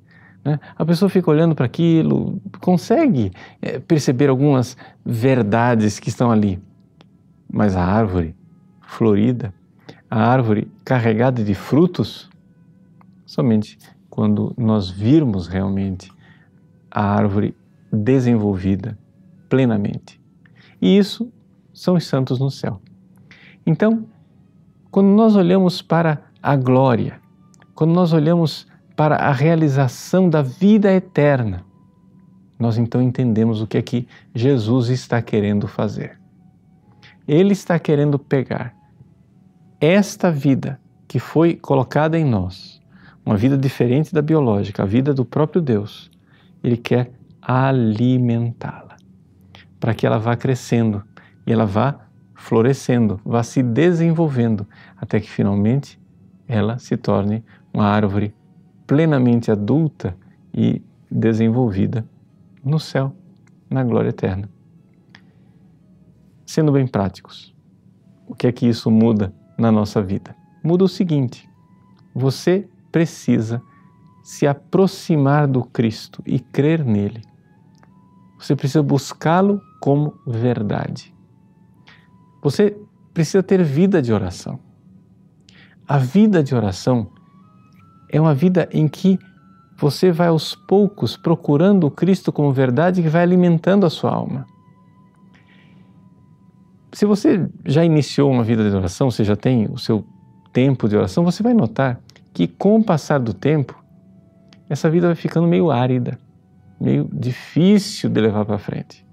Né? 0.45 0.59
A 0.77 0.85
pessoa 0.85 1.09
fica 1.09 1.31
olhando 1.31 1.55
para 1.55 1.67
aquilo, 1.67 2.41
consegue 2.61 3.31
é, 3.61 3.79
perceber 3.79 4.29
algumas 4.29 4.77
verdades 5.05 5.99
que 5.99 6.09
estão 6.09 6.31
ali 6.31 6.61
mas 7.52 7.76
a 7.76 7.85
árvore 7.85 8.35
florida, 8.80 9.52
a 10.11 10.18
árvore 10.18 10.71
carregada 10.85 11.44
de 11.44 11.54
frutos, 11.54 12.30
somente 13.26 13.78
quando 14.09 14.54
nós 14.56 14.90
virmos 14.90 15.47
realmente 15.47 16.11
a 16.90 17.02
árvore 17.02 17.54
desenvolvida 17.92 18.99
plenamente. 19.49 20.21
E 20.80 20.97
isso 20.97 21.30
são 21.73 21.94
os 21.94 22.06
santos 22.06 22.40
no 22.40 22.50
céu. 22.50 22.80
Então, 23.66 24.06
quando 24.90 25.09
nós 25.09 25.37
olhamos 25.37 25.80
para 25.80 26.23
a 26.42 26.56
glória, 26.56 27.21
quando 27.75 27.92
nós 27.92 28.12
olhamos 28.12 28.66
para 28.97 29.16
a 29.16 29.32
realização 29.32 30.28
da 30.28 30.42
vida 30.42 30.92
eterna, 30.92 31.64
nós 32.59 32.78
então 32.78 33.00
entendemos 33.00 33.61
o 33.61 33.66
que 33.66 33.78
é 33.78 33.82
que 33.82 34.06
Jesus 34.35 34.88
está 34.88 35.21
querendo 35.23 35.66
fazer. 35.66 36.22
Ele 37.26 37.52
está 37.52 37.79
querendo 37.79 38.19
pegar 38.19 38.75
esta 39.81 40.31
vida 40.31 40.81
que 41.07 41.19
foi 41.19 41.57
colocada 41.57 42.19
em 42.19 42.25
nós, 42.25 42.81
uma 43.25 43.37
vida 43.37 43.57
diferente 43.57 44.14
da 44.14 44.23
biológica, 44.23 44.83
a 44.83 44.87
vida 44.87 45.12
do 45.12 45.25
próprio 45.25 45.61
Deus, 45.61 46.11
ele 46.62 46.76
quer 46.76 47.12
alimentá-la, 47.41 48.97
para 49.79 49.95
que 49.95 50.07
ela 50.07 50.19
vá 50.19 50.37
crescendo 50.37 51.02
e 51.47 51.52
ela 51.52 51.67
vá 51.67 51.99
florescendo, 52.35 53.21
vá 53.25 53.43
se 53.43 53.62
desenvolvendo, 53.62 54.67
até 54.97 55.21
que 55.21 55.31
finalmente 55.31 56.00
ela 56.47 56.79
se 56.79 56.97
torne 56.97 57.45
uma 57.73 57.87
árvore 57.87 58.35
plenamente 58.87 59.50
adulta 59.50 60.17
e 60.52 60.83
desenvolvida 61.11 62.05
no 62.64 62.79
céu, 62.79 63.14
na 63.69 63.83
glória 63.83 64.11
eterna. 64.11 64.49
Sendo 66.52 66.71
bem 66.71 66.87
práticos, 66.87 67.54
o 68.28 68.35
que 68.35 68.47
é 68.47 68.52
que 68.52 68.68
isso 68.68 68.90
muda 68.90 69.35
na 69.56 69.73
nossa 69.73 70.02
vida? 70.02 70.37
Muda 70.62 70.85
o 70.85 70.88
seguinte: 70.88 71.49
você 72.14 72.68
precisa 72.92 73.62
se 74.23 74.47
aproximar 74.47 75.47
do 75.47 75.64
Cristo 75.64 76.23
e 76.26 76.38
crer 76.38 76.85
nele. 76.85 77.23
Você 78.38 78.54
precisa 78.54 78.82
buscá-lo 78.82 79.62
como 79.80 80.12
verdade. 80.26 81.14
Você 82.42 82.76
precisa 83.14 83.42
ter 83.42 83.64
vida 83.64 84.02
de 84.02 84.12
oração. 84.12 84.61
A 85.88 85.97
vida 85.97 86.42
de 86.42 86.54
oração 86.54 87.11
é 88.11 88.21
uma 88.21 88.35
vida 88.35 88.68
em 88.71 88.88
que 88.88 89.18
você 89.78 90.12
vai 90.12 90.28
aos 90.28 90.54
poucos 90.54 91.16
procurando 91.16 91.87
o 91.87 91.90
Cristo 91.90 92.30
como 92.30 92.52
verdade 92.52 93.00
que 93.00 93.09
vai 93.09 93.23
alimentando 93.23 93.87
a 93.87 93.90
sua 93.90 94.12
alma. 94.12 94.51
Se 96.93 97.07
você 97.07 97.49
já 97.65 97.85
iniciou 97.85 98.31
uma 98.31 98.45
vida 98.45 98.69
de 98.69 98.77
oração, 98.77 99.11
você 99.11 99.25
já 99.25 99.35
tem 99.35 99.67
o 99.71 99.79
seu 99.79 100.05
tempo 100.53 100.89
de 100.89 100.97
oração, 100.97 101.25
você 101.25 101.43
vai 101.43 101.55
notar 101.55 101.99
que 102.35 102.47
com 102.47 102.77
o 102.77 102.85
passar 102.85 103.19
do 103.19 103.33
tempo, 103.33 103.83
essa 104.69 104.91
vida 104.91 105.07
vai 105.07 105.17
ficando 105.17 105.47
meio 105.47 105.71
árida, 105.71 106.19
meio 106.81 107.09
difícil 107.13 108.11
de 108.11 108.21
levar 108.21 108.45
para 108.45 108.59
frente. 108.59 109.07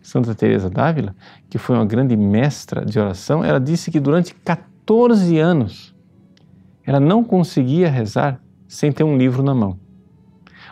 Santa 0.00 0.34
Teresa 0.34 0.70
d'Ávila, 0.70 1.14
que 1.48 1.58
foi 1.58 1.76
uma 1.76 1.84
grande 1.84 2.16
mestra 2.16 2.84
de 2.84 2.98
oração, 2.98 3.44
ela 3.44 3.60
disse 3.60 3.90
que 3.90 4.00
durante 4.00 4.34
14 4.34 5.38
anos 5.38 5.94
ela 6.86 7.00
não 7.00 7.24
conseguia 7.24 7.90
rezar 7.90 8.40
sem 8.68 8.92
ter 8.92 9.04
um 9.04 9.16
livro 9.16 9.42
na 9.42 9.54
mão. 9.54 9.78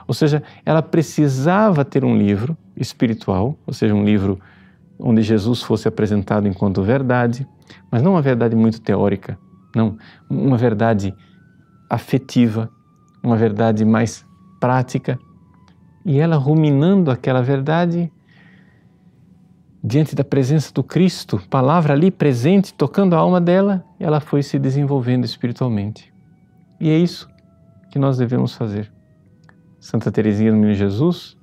Ou 0.06 0.14
seja, 0.14 0.42
ela 0.64 0.82
precisava 0.82 1.84
ter 1.84 2.04
um 2.04 2.16
livro 2.16 2.56
espiritual, 2.76 3.56
ou 3.66 3.72
seja, 3.72 3.94
um 3.94 4.04
livro 4.04 4.40
onde 5.02 5.20
Jesus 5.20 5.62
fosse 5.62 5.88
apresentado 5.88 6.46
enquanto 6.46 6.82
verdade, 6.82 7.46
mas 7.90 8.02
não 8.02 8.12
uma 8.12 8.22
verdade 8.22 8.54
muito 8.54 8.80
teórica, 8.80 9.36
não, 9.74 9.98
uma 10.30 10.56
verdade 10.56 11.14
afetiva, 11.90 12.70
uma 13.22 13.36
verdade 13.36 13.84
mais 13.84 14.24
prática. 14.60 15.18
E 16.04 16.18
ela 16.18 16.36
ruminando 16.36 17.10
aquela 17.10 17.42
verdade 17.42 18.10
diante 19.82 20.14
da 20.14 20.22
presença 20.22 20.72
do 20.72 20.84
Cristo, 20.84 21.42
palavra 21.50 21.92
ali 21.92 22.10
presente, 22.10 22.72
tocando 22.72 23.14
a 23.14 23.18
alma 23.18 23.40
dela, 23.40 23.84
ela 23.98 24.20
foi 24.20 24.42
se 24.42 24.58
desenvolvendo 24.58 25.24
espiritualmente. 25.24 26.12
E 26.80 26.88
é 26.88 26.96
isso 26.96 27.28
que 27.90 27.98
nós 27.98 28.18
devemos 28.18 28.54
fazer. 28.54 28.92
Santa 29.80 30.12
Teresinha 30.12 30.52
do 30.52 30.56
Menino 30.56 30.74
Jesus 30.74 31.36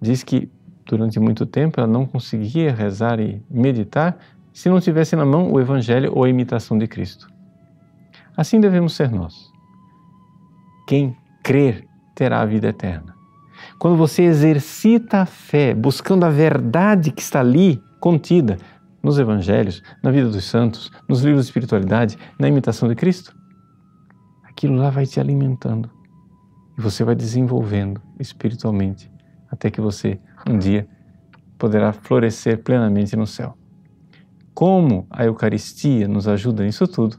diz 0.00 0.24
que 0.24 0.50
durante 0.88 1.20
muito 1.20 1.44
tempo 1.44 1.78
ela 1.78 1.86
não 1.86 2.06
conseguia 2.06 2.74
rezar 2.74 3.20
e 3.20 3.42
meditar 3.50 4.18
se 4.52 4.68
não 4.68 4.80
tivesse 4.80 5.14
na 5.14 5.24
mão 5.24 5.52
o 5.52 5.60
Evangelho 5.60 6.12
ou 6.14 6.24
a 6.24 6.28
imitação 6.28 6.78
de 6.78 6.86
Cristo. 6.88 7.28
Assim 8.36 8.58
devemos 8.58 8.94
ser 8.94 9.10
nós. 9.10 9.52
Quem 10.88 11.14
crer 11.44 11.86
terá 12.14 12.40
a 12.40 12.46
vida 12.46 12.68
eterna. 12.68 13.14
Quando 13.78 13.96
você 13.96 14.22
exercita 14.22 15.18
a 15.18 15.26
fé, 15.26 15.74
buscando 15.74 16.24
a 16.24 16.30
verdade 16.30 17.12
que 17.12 17.20
está 17.20 17.40
ali 17.40 17.80
contida 18.00 18.56
nos 19.02 19.18
evangelhos, 19.18 19.82
na 20.02 20.10
vida 20.10 20.28
dos 20.28 20.44
santos, 20.44 20.90
nos 21.08 21.22
livros 21.22 21.44
de 21.44 21.50
espiritualidade, 21.50 22.16
na 22.38 22.48
imitação 22.48 22.88
de 22.88 22.94
Cristo, 22.94 23.36
aquilo 24.44 24.76
lá 24.76 24.90
vai 24.90 25.06
te 25.06 25.20
alimentando 25.20 25.90
e 26.76 26.80
você 26.80 27.04
vai 27.04 27.14
desenvolvendo 27.14 28.00
espiritualmente 28.18 29.10
até 29.50 29.70
que 29.70 29.80
você 29.80 30.18
um 30.48 30.58
dia 30.58 30.88
poderá 31.58 31.92
florescer 31.92 32.62
plenamente 32.62 33.16
no 33.16 33.26
céu. 33.26 33.56
Como 34.54 35.06
a 35.10 35.24
Eucaristia 35.24 36.08
nos 36.08 36.26
ajuda 36.26 36.64
nisso 36.64 36.86
tudo, 36.86 37.16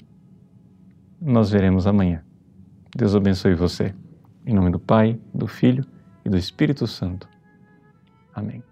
nós 1.22 1.50
veremos 1.52 1.86
amanhã. 1.88 2.24
Deus 2.96 3.16
abençoe 3.16 3.54
você. 3.54 3.94
Em 4.46 4.54
nome 4.54 4.72
do 4.72 4.80
Pai, 4.80 5.20
do 5.34 5.48
Filho 5.48 5.86
e 6.26 6.30
do 6.30 6.38
Espírito 6.38 6.88
Santo. 6.88 7.30
Amém. 8.34 8.69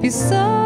Em 0.00 0.57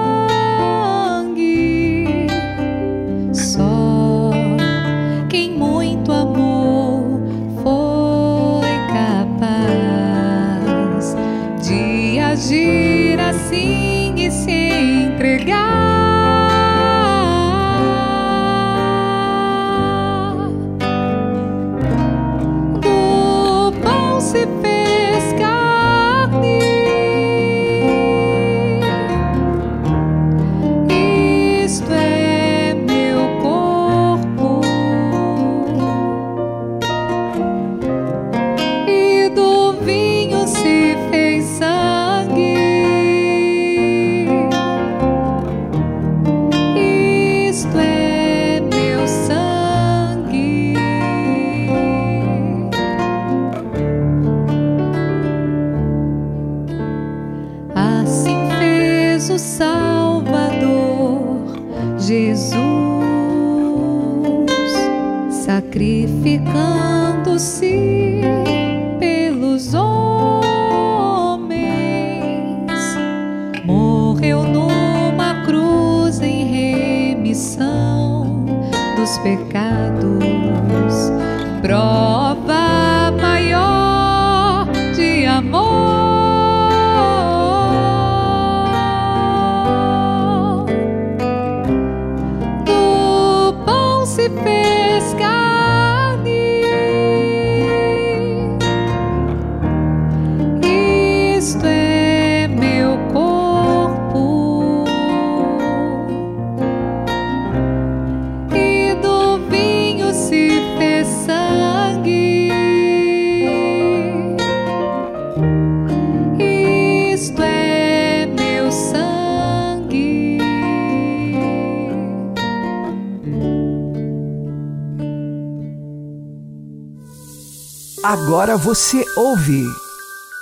Agora 128.32 128.56
você 128.56 129.04
ouve 129.14 129.66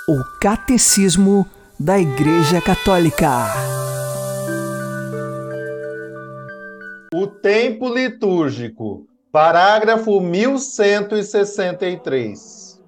o 0.07 0.23
Catecismo 0.39 1.45
da 1.77 1.99
Igreja 1.99 2.61
Católica. 2.61 3.27
O 7.13 7.27
tempo 7.27 7.93
litúrgico, 7.93 9.05
parágrafo 9.29 10.21
1163. 10.21 12.81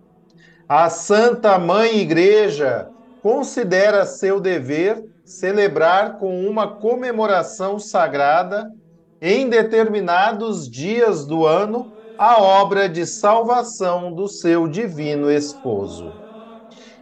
A 0.70 0.89
Santa 0.89 1.60
Mãe 1.60 1.98
Igreja 1.98 2.88
considera 3.22 4.06
seu 4.06 4.39
dever 4.39 5.04
celebrar 5.26 6.18
com 6.18 6.48
uma 6.48 6.66
comemoração 6.66 7.78
sagrada 7.78 8.72
em 9.22 9.50
determinados 9.50 10.70
dias 10.70 11.26
do 11.26 11.46
ano 11.46 11.92
a 12.17 12.41
obra 12.41 12.88
de 12.88 13.06
salvação 13.06 14.13
do 14.13 14.28
seu 14.28 14.67
divino 14.67 15.32
esposo. 15.32 16.13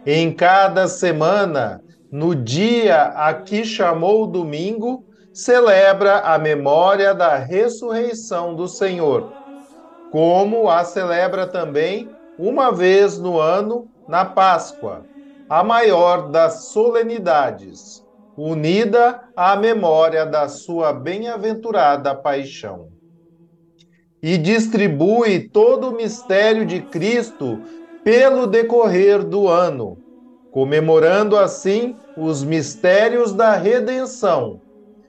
Em 0.06 0.34
cada 0.34 0.88
semana, 0.88 1.82
no 2.10 2.34
dia 2.34 3.02
a 3.04 3.34
que 3.34 3.64
chamou 3.64 4.26
domingo, 4.26 5.04
celebra 5.32 6.20
a 6.20 6.38
memória 6.38 7.14
da 7.14 7.36
ressurreição 7.36 8.54
do 8.54 8.66
Senhor, 8.66 9.34
como 10.10 10.68
a 10.68 10.82
celebra 10.84 11.46
também 11.46 12.10
uma 12.38 12.72
vez 12.72 13.18
no 13.18 13.38
ano 13.38 13.88
na 14.08 14.24
Páscoa, 14.24 15.06
a 15.48 15.62
maior 15.62 16.30
das 16.30 16.68
solenidades, 16.72 18.02
unida 18.36 19.22
à 19.36 19.56
memória 19.56 20.24
da 20.24 20.48
sua 20.48 20.92
bem-aventurada 20.92 22.14
paixão 22.14 22.91
e 24.22 24.38
distribui 24.38 25.48
todo 25.48 25.90
o 25.90 25.96
mistério 25.96 26.64
de 26.64 26.80
Cristo 26.82 27.62
pelo 28.04 28.46
decorrer 28.46 29.24
do 29.24 29.48
ano, 29.48 29.98
comemorando 30.50 31.36
assim 31.36 31.96
os 32.14 32.44
mistérios 32.44 33.32
da 33.34 33.56
redenção. 33.56 34.60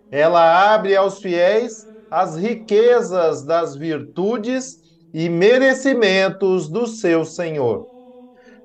Ela 0.10 0.74
abre 0.74 0.96
aos 0.96 1.20
fiéis 1.20 1.86
as 2.10 2.36
riquezas 2.36 3.44
das 3.46 3.76
virtudes 3.76 4.78
e 5.14 5.30
merecimentos 5.30 6.70
do 6.70 6.88
seu 6.88 7.26
Senhor, 7.26 7.88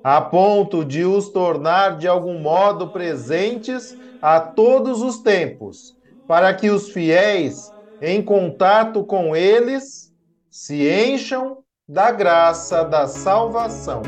a 0.03 0.21
ponto 0.21 0.85
de 0.85 1.03
os 1.03 1.29
tornar 1.31 1.97
de 1.97 2.07
algum 2.07 2.39
modo 2.39 2.91
presentes 2.91 3.95
a 4.21 4.39
todos 4.39 5.01
os 5.01 5.21
tempos, 5.21 5.93
para 6.27 6.53
que 6.53 6.69
os 6.69 6.89
fiéis, 6.91 7.71
em 8.01 8.23
contato 8.23 9.03
com 9.03 9.35
eles, 9.35 10.08
se 10.49 10.89
encham 10.89 11.63
da 11.87 12.11
graça 12.11 12.83
da 12.83 13.07
salvação. 13.07 14.01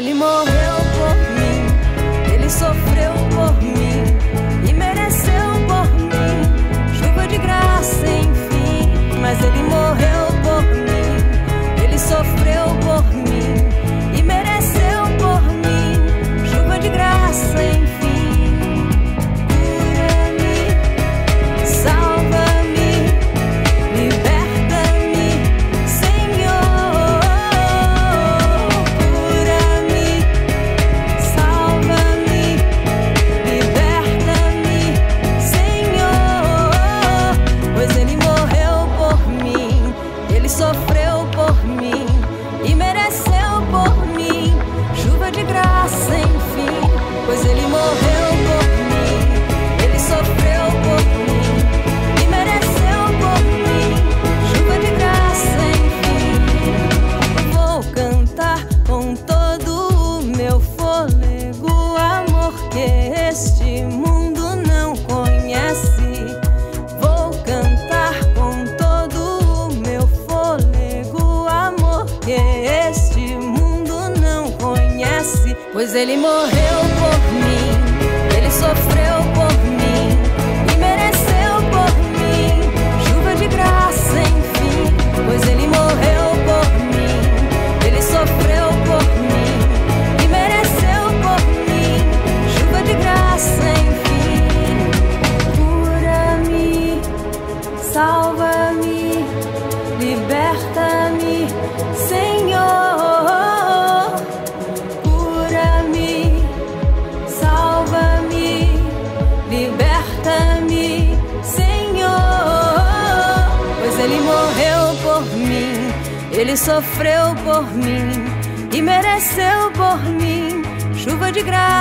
Mas 0.00 0.59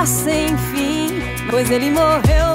graça, 0.09 0.31
enfim. 0.31 1.21
Pois 1.49 1.69
Ele 1.69 1.91
morreu 1.91 2.48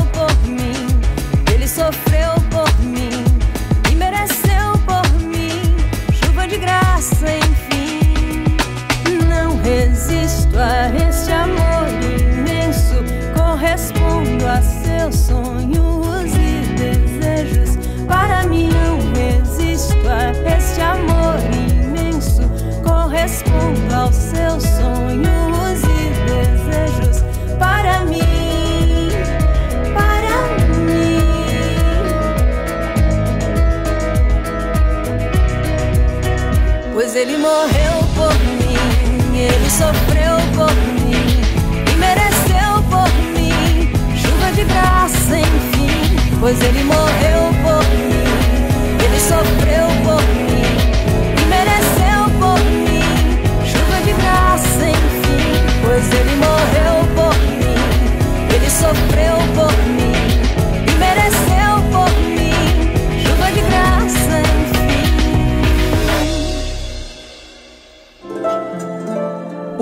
morreu 37.45 37.97
por 38.17 38.35
mim, 38.57 39.37
ele 39.37 39.69
sofreu 39.69 40.37
por 40.57 40.75
mim 40.95 41.93
e 41.93 41.97
mereceu 41.97 42.83
por 42.89 43.13
mim 43.37 43.93
chuva 44.17 44.51
de 44.53 44.65
graça, 44.65 45.39
enfim. 45.39 46.17
Pois 46.41 46.59
ele 46.63 46.85
morreu 46.85 47.53
por 47.63 47.85
mim, 47.91 49.05
ele 49.05 49.21
sofreu 49.21 49.89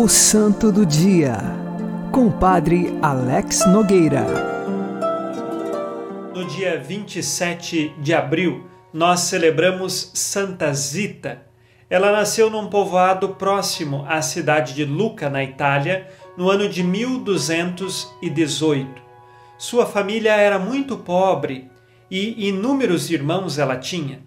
O 0.02 0.08
Santo 0.08 0.72
do 0.72 0.84
Dia, 0.84 1.36
com 2.10 2.26
o 2.26 2.32
Padre 2.32 2.98
Alex 3.00 3.64
Nogueira. 3.68 4.26
No 6.34 6.44
dia 6.44 6.76
27 6.76 7.94
de 8.00 8.12
abril, 8.12 8.66
nós 8.92 9.20
celebramos 9.20 10.10
Santa 10.12 10.74
Zita. 10.74 11.46
Ela 11.88 12.10
nasceu 12.10 12.50
num 12.50 12.66
povoado 12.66 13.36
próximo 13.36 14.04
à 14.08 14.20
cidade 14.22 14.74
de 14.74 14.84
Lucca, 14.84 15.30
na 15.30 15.44
Itália, 15.44 16.08
no 16.36 16.50
ano 16.50 16.68
de 16.68 16.82
1218. 16.82 19.00
Sua 19.56 19.86
família 19.86 20.34
era 20.34 20.58
muito 20.58 20.96
pobre 20.96 21.70
e 22.10 22.48
inúmeros 22.48 23.08
irmãos 23.08 23.56
ela 23.56 23.76
tinha. 23.76 24.18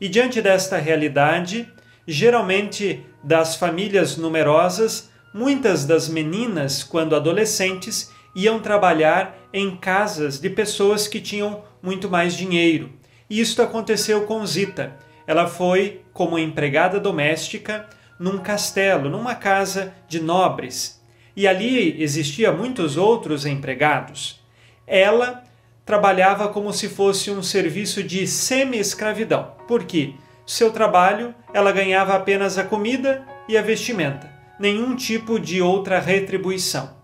E 0.00 0.08
diante 0.08 0.40
desta 0.40 0.78
realidade, 0.78 1.68
geralmente 2.06 3.04
das 3.20 3.56
famílias 3.56 4.16
numerosas, 4.16 5.12
muitas 5.34 5.84
das 5.84 6.08
meninas, 6.08 6.84
quando 6.84 7.16
adolescentes, 7.16 8.12
iam 8.36 8.60
trabalhar 8.60 9.36
em 9.52 9.76
casas 9.76 10.38
de 10.38 10.48
pessoas 10.48 11.08
que 11.08 11.20
tinham 11.20 11.64
muito 11.82 12.08
mais 12.08 12.34
dinheiro. 12.34 12.92
E 13.28 13.40
isto 13.40 13.60
aconteceu 13.60 14.22
com 14.22 14.46
Zita. 14.46 14.96
Ela 15.26 15.48
foi 15.48 16.02
como 16.12 16.38
empregada 16.38 17.00
doméstica 17.00 17.88
num 18.18 18.38
castelo, 18.38 19.10
numa 19.10 19.34
casa 19.34 19.92
de 20.06 20.20
nobres. 20.20 21.02
E 21.36 21.48
ali 21.48 22.00
existia 22.00 22.52
muitos 22.52 22.96
outros 22.96 23.44
empregados. 23.44 24.40
Ela 24.86 25.42
trabalhava 25.84 26.48
como 26.48 26.72
se 26.72 26.88
fosse 26.88 27.30
um 27.30 27.42
serviço 27.42 28.02
de 28.02 28.26
semi-escravidão. 28.26 29.52
Por 29.66 29.84
quê? 29.84 30.14
Seu 30.46 30.70
trabalho, 30.70 31.34
ela 31.52 31.72
ganhava 31.72 32.14
apenas 32.14 32.56
a 32.56 32.64
comida 32.64 33.26
e 33.48 33.56
a 33.56 33.62
vestimenta, 33.62 34.30
nenhum 34.58 34.94
tipo 34.94 35.38
de 35.38 35.60
outra 35.60 35.98
retribuição. 35.98 36.96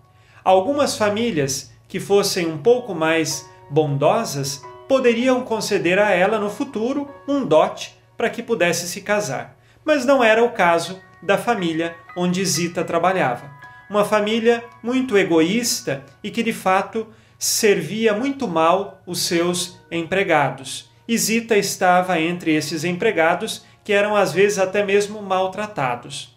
Algumas 0.43 0.97
famílias 0.97 1.71
que 1.87 1.99
fossem 1.99 2.47
um 2.47 2.57
pouco 2.57 2.95
mais 2.95 3.49
bondosas 3.69 4.63
poderiam 4.87 5.43
conceder 5.43 5.99
a 5.99 6.11
ela 6.11 6.39
no 6.39 6.49
futuro 6.49 7.09
um 7.27 7.45
dote 7.45 7.95
para 8.17 8.29
que 8.29 8.43
pudesse 8.43 8.87
se 8.87 9.01
casar. 9.01 9.57
Mas 9.83 10.05
não 10.05 10.23
era 10.23 10.43
o 10.43 10.51
caso 10.51 11.01
da 11.21 11.37
família 11.37 11.95
onde 12.15 12.43
Zita 12.45 12.83
trabalhava. 12.83 13.49
Uma 13.89 14.05
família 14.05 14.63
muito 14.81 15.17
egoísta 15.17 16.03
e 16.23 16.31
que 16.31 16.43
de 16.43 16.53
fato 16.53 17.07
servia 17.37 18.13
muito 18.13 18.47
mal 18.47 19.01
os 19.05 19.21
seus 19.21 19.79
empregados. 19.91 20.89
Zita 21.13 21.57
estava 21.57 22.19
entre 22.19 22.53
esses 22.53 22.83
empregados 22.83 23.65
que 23.83 23.91
eram 23.91 24.15
às 24.15 24.31
vezes 24.31 24.59
até 24.59 24.83
mesmo 24.85 25.21
maltratados. 25.21 26.30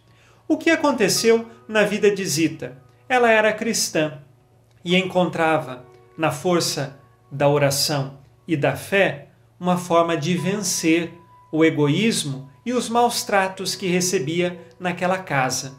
O 0.55 0.57
que 0.57 0.71
aconteceu 0.71 1.51
na 1.67 1.83
vida 1.83 2.15
de 2.15 2.25
Zita? 2.25 2.81
Ela 3.09 3.29
era 3.29 3.53
cristã 3.53 4.21
e 4.85 4.95
encontrava 4.95 5.85
na 6.17 6.31
força 6.31 6.97
da 7.29 7.49
oração 7.49 8.21
e 8.47 8.57
da 8.57 8.77
fé 8.77 9.31
uma 9.59 9.77
forma 9.77 10.17
de 10.17 10.37
vencer 10.37 11.13
o 11.51 11.65
egoísmo 11.65 12.49
e 12.65 12.73
os 12.73 12.89
maus 12.89 13.25
tratos 13.25 13.75
que 13.75 13.89
recebia 13.89 14.61
naquela 14.79 15.19
casa. 15.19 15.75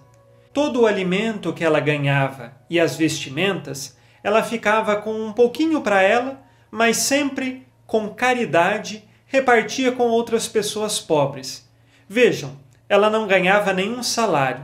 Todo 0.52 0.82
o 0.82 0.86
alimento 0.86 1.54
que 1.54 1.64
ela 1.64 1.80
ganhava 1.80 2.52
e 2.70 2.78
as 2.78 2.98
vestimentas 2.98 3.98
ela 4.22 4.44
ficava 4.44 4.98
com 4.98 5.14
um 5.14 5.32
pouquinho 5.32 5.80
para 5.80 6.02
ela, 6.02 6.44
mas 6.70 6.98
sempre 6.98 7.66
com 7.88 8.10
caridade 8.10 9.06
repartia 9.26 9.94
com 9.94 10.10
outras 10.10 10.50
pessoas 10.50 11.00
pobres. 11.00 11.66
Vejam, 12.10 12.65
ela 12.88 13.10
não 13.10 13.28
ganhava 13.28 13.74
nenhum 13.74 14.04
salário, 14.04 14.64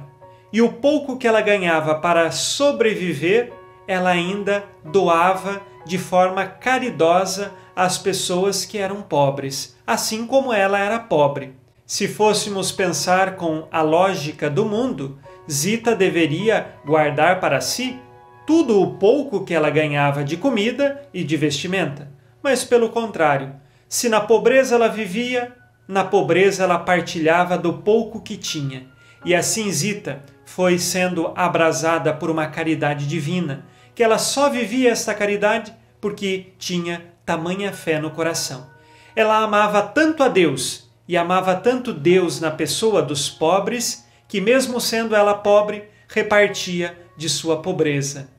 e 0.53 0.61
o 0.61 0.73
pouco 0.73 1.17
que 1.17 1.27
ela 1.27 1.41
ganhava 1.41 1.95
para 1.95 2.31
sobreviver, 2.31 3.53
ela 3.87 4.09
ainda 4.09 4.63
doava 4.83 5.61
de 5.85 5.97
forma 5.97 6.45
caridosa 6.45 7.51
às 7.75 7.97
pessoas 7.97 8.65
que 8.65 8.77
eram 8.77 9.01
pobres, 9.01 9.77
assim 9.87 10.27
como 10.27 10.53
ela 10.53 10.77
era 10.79 10.99
pobre. 10.99 11.55
Se 11.85 12.07
fôssemos 12.07 12.71
pensar 12.71 13.35
com 13.35 13.67
a 13.71 13.81
lógica 13.81 14.49
do 14.49 14.65
mundo, 14.65 15.19
Zita 15.49 15.95
deveria 15.95 16.75
guardar 16.85 17.39
para 17.39 17.59
si 17.59 17.99
tudo 18.45 18.81
o 18.81 18.95
pouco 18.95 19.43
que 19.43 19.53
ela 19.53 19.69
ganhava 19.69 20.23
de 20.23 20.37
comida 20.37 21.01
e 21.13 21.23
de 21.23 21.35
vestimenta. 21.35 22.11
Mas 22.41 22.63
pelo 22.63 22.89
contrário, 22.89 23.55
se 23.87 24.07
na 24.07 24.21
pobreza 24.21 24.75
ela 24.75 24.87
vivia, 24.87 25.53
na 25.91 26.05
pobreza 26.05 26.63
ela 26.63 26.79
partilhava 26.79 27.57
do 27.57 27.73
pouco 27.73 28.21
que 28.21 28.37
tinha. 28.37 28.87
E 29.25 29.35
assim 29.35 29.69
Zita 29.69 30.23
foi 30.45 30.79
sendo 30.79 31.33
abrasada 31.35 32.13
por 32.13 32.29
uma 32.29 32.47
caridade 32.47 33.05
divina, 33.05 33.65
que 33.93 34.01
ela 34.01 34.17
só 34.17 34.49
vivia 34.49 34.89
esta 34.89 35.13
caridade 35.13 35.73
porque 35.99 36.53
tinha 36.57 37.03
tamanha 37.25 37.73
fé 37.73 37.99
no 37.99 38.09
coração. 38.09 38.67
Ela 39.13 39.39
amava 39.39 39.81
tanto 39.81 40.23
a 40.23 40.29
Deus 40.29 40.89
e 41.05 41.17
amava 41.17 41.55
tanto 41.55 41.91
Deus 41.91 42.39
na 42.39 42.51
pessoa 42.51 43.01
dos 43.01 43.29
pobres, 43.29 44.07
que 44.29 44.39
mesmo 44.39 44.79
sendo 44.79 45.13
ela 45.13 45.33
pobre, 45.33 45.89
repartia 46.07 46.97
de 47.17 47.27
sua 47.27 47.61
pobreza. 47.61 48.29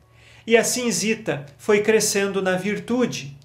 E 0.46 0.56
assim 0.56 0.90
Zita 0.90 1.44
foi 1.58 1.82
crescendo 1.82 2.40
na 2.40 2.56
virtude. 2.56 3.36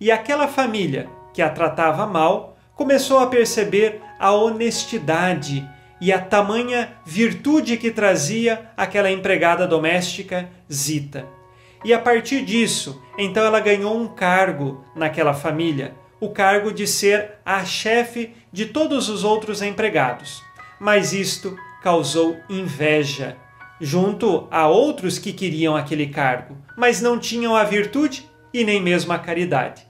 E 0.00 0.12
aquela 0.12 0.46
família 0.46 1.08
que 1.34 1.42
a 1.42 1.50
tratava 1.50 2.06
mal 2.06 2.55
começou 2.76 3.18
a 3.18 3.26
perceber 3.26 4.02
a 4.18 4.32
honestidade 4.32 5.68
e 5.98 6.12
a 6.12 6.20
tamanha 6.20 6.92
virtude 7.06 7.78
que 7.78 7.90
trazia 7.90 8.70
aquela 8.76 9.10
empregada 9.10 9.66
doméstica 9.66 10.48
Zita. 10.70 11.26
E 11.82 11.94
a 11.94 11.98
partir 11.98 12.44
disso, 12.44 13.02
então 13.18 13.44
ela 13.44 13.60
ganhou 13.60 13.96
um 13.96 14.06
cargo 14.06 14.84
naquela 14.94 15.32
família, 15.32 15.94
o 16.20 16.28
cargo 16.28 16.70
de 16.70 16.86
ser 16.86 17.32
a 17.44 17.64
chefe 17.64 18.34
de 18.52 18.66
todos 18.66 19.08
os 19.08 19.24
outros 19.24 19.62
empregados. 19.62 20.42
Mas 20.78 21.14
isto 21.14 21.56
causou 21.82 22.36
inveja 22.50 23.36
junto 23.80 24.46
a 24.50 24.66
outros 24.68 25.18
que 25.18 25.32
queriam 25.32 25.76
aquele 25.76 26.08
cargo, 26.08 26.56
mas 26.76 27.00
não 27.00 27.18
tinham 27.18 27.56
a 27.56 27.64
virtude 27.64 28.28
e 28.52 28.64
nem 28.64 28.82
mesmo 28.82 29.12
a 29.12 29.18
caridade. 29.18 29.85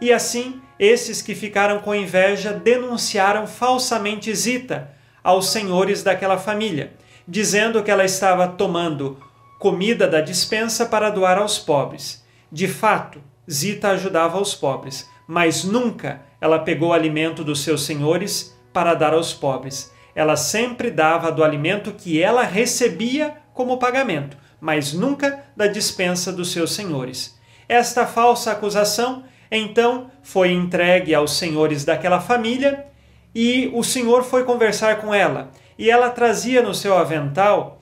E 0.00 0.12
assim, 0.12 0.60
esses 0.78 1.20
que 1.20 1.34
ficaram 1.34 1.80
com 1.80 1.94
inveja 1.94 2.52
denunciaram 2.52 3.46
falsamente 3.46 4.34
Zita 4.34 4.90
aos 5.22 5.50
senhores 5.50 6.02
daquela 6.02 6.38
família, 6.38 6.92
dizendo 7.28 7.82
que 7.82 7.90
ela 7.90 8.04
estava 8.04 8.48
tomando 8.48 9.18
comida 9.58 10.08
da 10.08 10.20
dispensa 10.20 10.86
para 10.86 11.10
doar 11.10 11.38
aos 11.38 11.58
pobres. 11.58 12.24
De 12.50 12.66
fato, 12.66 13.22
Zita 13.50 13.90
ajudava 13.90 14.40
os 14.40 14.54
pobres, 14.54 15.08
mas 15.26 15.64
nunca 15.64 16.22
ela 16.40 16.58
pegou 16.58 16.92
alimento 16.92 17.44
dos 17.44 17.60
seus 17.60 17.84
senhores 17.84 18.56
para 18.72 18.94
dar 18.94 19.12
aos 19.12 19.34
pobres 19.34 19.92
ela 20.14 20.36
sempre 20.36 20.90
dava 20.90 21.30
do 21.30 21.42
alimento 21.42 21.92
que 21.92 22.22
ela 22.22 22.42
recebia 22.42 23.36
como 23.54 23.78
pagamento, 23.78 24.36
mas 24.60 24.92
nunca 24.92 25.44
da 25.56 25.66
dispensa 25.66 26.32
dos 26.32 26.52
seus 26.52 26.72
senhores. 26.72 27.38
Esta 27.68 28.06
falsa 28.06 28.52
acusação, 28.52 29.24
então, 29.56 30.10
foi 30.22 30.52
entregue 30.52 31.14
aos 31.14 31.36
senhores 31.36 31.84
daquela 31.84 32.20
família 32.20 32.86
e 33.34 33.70
o 33.74 33.82
senhor 33.82 34.22
foi 34.22 34.44
conversar 34.44 35.00
com 35.00 35.12
ela. 35.12 35.50
E 35.78 35.90
ela 35.90 36.10
trazia 36.10 36.62
no 36.62 36.74
seu 36.74 36.96
avental 36.96 37.78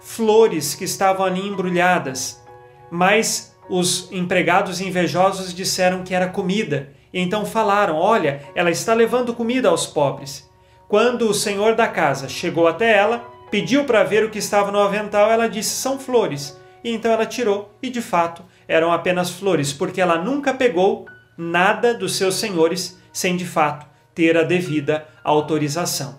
flores 0.00 0.74
que 0.74 0.84
estavam 0.84 1.24
ali 1.24 1.46
embrulhadas, 1.46 2.42
mas 2.90 3.56
os 3.68 4.10
empregados 4.10 4.80
invejosos 4.80 5.52
disseram 5.54 6.02
que 6.02 6.14
era 6.14 6.28
comida. 6.28 6.92
Então 7.12 7.44
falaram: 7.44 7.96
Olha, 7.96 8.42
ela 8.54 8.70
está 8.70 8.94
levando 8.94 9.34
comida 9.34 9.68
aos 9.68 9.86
pobres. 9.86 10.48
Quando 10.88 11.28
o 11.28 11.34
senhor 11.34 11.74
da 11.74 11.88
casa 11.88 12.28
chegou 12.28 12.66
até 12.66 12.96
ela, 12.96 13.24
pediu 13.50 13.84
para 13.84 14.04
ver 14.04 14.24
o 14.24 14.30
que 14.30 14.38
estava 14.38 14.70
no 14.70 14.80
avental, 14.80 15.30
ela 15.30 15.48
disse: 15.48 15.70
são 15.70 15.98
flores. 15.98 16.58
E 16.82 16.92
então 16.92 17.10
ela 17.10 17.26
tirou, 17.26 17.74
e 17.82 17.90
de 17.90 18.00
fato 18.00 18.44
eram 18.68 18.92
apenas 18.92 19.30
flores, 19.30 19.72
porque 19.72 20.00
ela 20.00 20.22
nunca 20.22 20.54
pegou 20.54 21.06
nada 21.36 21.94
dos 21.94 22.16
seus 22.16 22.36
senhores 22.36 22.98
sem 23.12 23.36
de 23.36 23.44
fato 23.44 23.86
ter 24.14 24.36
a 24.36 24.42
devida 24.42 25.06
autorização. 25.22 26.18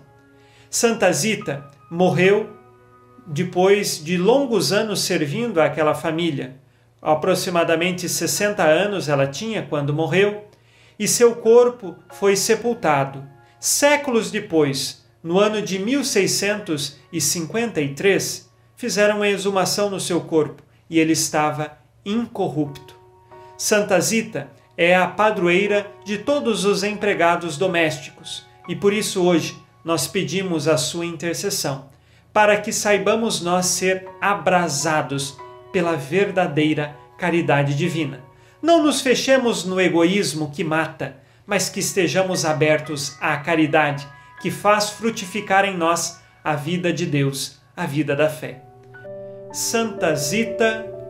Santa 0.70 1.12
Zita 1.12 1.64
morreu 1.90 2.50
depois 3.26 4.02
de 4.02 4.16
longos 4.16 4.72
anos 4.72 5.00
servindo 5.00 5.60
àquela 5.60 5.94
família. 5.94 6.56
Aproximadamente 7.00 8.08
60 8.08 8.62
anos 8.62 9.08
ela 9.08 9.26
tinha 9.26 9.62
quando 9.62 9.94
morreu, 9.94 10.44
e 10.98 11.06
seu 11.06 11.36
corpo 11.36 11.94
foi 12.10 12.34
sepultado 12.34 13.24
Séculos 13.60 14.30
depois, 14.30 15.04
no 15.20 15.40
ano 15.40 15.60
de 15.60 15.80
1653, 15.80 18.48
fizeram 18.76 19.16
uma 19.16 19.26
exumação 19.26 19.90
no 19.90 19.98
seu 19.98 20.20
corpo 20.20 20.62
e 20.88 21.00
ele 21.00 21.12
estava 21.12 21.76
incorrupto. 22.04 22.96
Santa 23.56 24.00
Zita 24.00 24.48
é 24.76 24.94
a 24.94 25.06
padroeira 25.06 25.90
de 26.04 26.18
todos 26.18 26.64
os 26.64 26.82
empregados 26.84 27.56
domésticos 27.56 28.46
e 28.68 28.76
por 28.76 28.92
isso 28.92 29.22
hoje 29.22 29.58
nós 29.84 30.06
pedimos 30.06 30.68
a 30.68 30.76
sua 30.76 31.06
intercessão 31.06 31.88
para 32.32 32.56
que 32.60 32.72
saibamos 32.72 33.40
nós 33.40 33.66
ser 33.66 34.06
abrasados 34.20 35.36
pela 35.72 35.96
verdadeira 35.96 36.94
caridade 37.18 37.74
divina. 37.74 38.22
Não 38.62 38.82
nos 38.82 39.00
fechemos 39.00 39.64
no 39.64 39.80
egoísmo 39.80 40.50
que 40.50 40.62
mata, 40.62 41.16
mas 41.46 41.68
que 41.68 41.80
estejamos 41.80 42.44
abertos 42.44 43.16
à 43.20 43.36
caridade 43.38 44.06
que 44.40 44.50
faz 44.50 44.90
frutificar 44.90 45.64
em 45.64 45.76
nós 45.76 46.20
a 46.44 46.54
vida 46.54 46.92
de 46.92 47.06
Deus, 47.06 47.60
a 47.76 47.86
vida 47.86 48.14
da 48.14 48.28
fé. 48.28 48.62
Santa 49.52 50.14
Zita, 50.14 50.86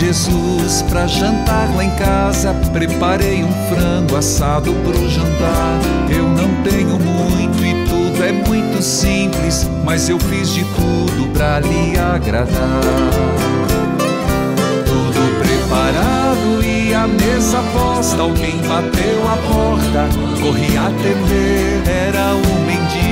Jesus 0.00 0.80
pra 0.88 1.06
jantar 1.06 1.68
lá 1.76 1.84
em 1.84 1.90
casa. 1.90 2.54
Preparei 2.72 3.44
um 3.44 3.52
frango 3.68 4.16
assado 4.16 4.72
pro 4.72 5.10
jantar. 5.10 5.78
Eu 6.08 6.26
não 6.26 6.48
tenho 6.62 6.98
muito 6.98 7.62
e 7.62 7.74
tudo 7.84 8.24
é 8.24 8.32
muito 8.32 8.82
simples, 8.82 9.68
mas 9.84 10.08
eu 10.08 10.18
fiz 10.18 10.54
de 10.54 10.64
tudo 10.64 11.30
pra 11.34 11.60
lhe 11.60 11.98
agradar. 11.98 12.80
Tudo 14.86 15.38
preparado 15.38 16.64
e 16.64 16.94
a 16.94 17.06
mesa 17.06 17.58
posta. 17.74 18.22
Alguém 18.22 18.56
bateu 18.66 19.28
a 19.28 19.36
porta, 19.52 20.08
corri 20.40 20.78
atender. 20.78 21.82
Era 21.86 22.34
um 22.36 22.64
mendigo, 22.64 23.09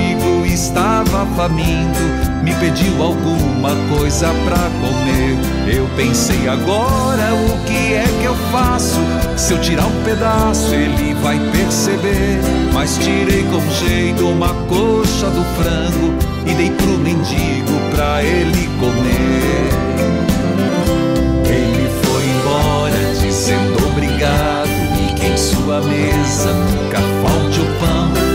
estava 0.78 1.26
faminto 1.34 1.98
me 2.44 2.54
pediu 2.54 3.02
alguma 3.02 3.70
coisa 3.92 4.28
pra 4.44 4.56
comer. 4.80 5.36
Eu 5.76 5.88
pensei 5.96 6.48
agora 6.48 7.34
o 7.34 7.64
que 7.64 7.94
é 7.94 8.04
que 8.20 8.24
eu 8.24 8.36
faço? 8.52 9.00
Se 9.36 9.52
eu 9.52 9.60
tirar 9.60 9.86
um 9.86 10.04
pedaço, 10.04 10.72
ele 10.72 11.14
vai 11.14 11.36
perceber. 11.50 12.38
Mas 12.72 12.96
tirei 12.98 13.42
com 13.42 13.60
jeito 13.86 14.28
uma 14.28 14.54
coxa 14.68 15.28
do 15.30 15.44
frango 15.56 16.14
e 16.46 16.54
dei 16.54 16.70
pro 16.70 16.96
mendigo 16.98 17.72
pra 17.90 18.22
ele 18.22 18.68
comer. 18.78 19.68
Ele 21.44 21.90
foi 22.04 22.24
embora 22.24 23.14
dizendo 23.20 23.88
obrigado 23.88 24.68
e 25.02 25.12
que 25.14 25.26
em 25.26 25.36
sua 25.36 25.80
mesa 25.80 26.52
nunca 26.52 26.98
falte 27.22 27.60
o 27.60 27.64
pão. 27.80 28.27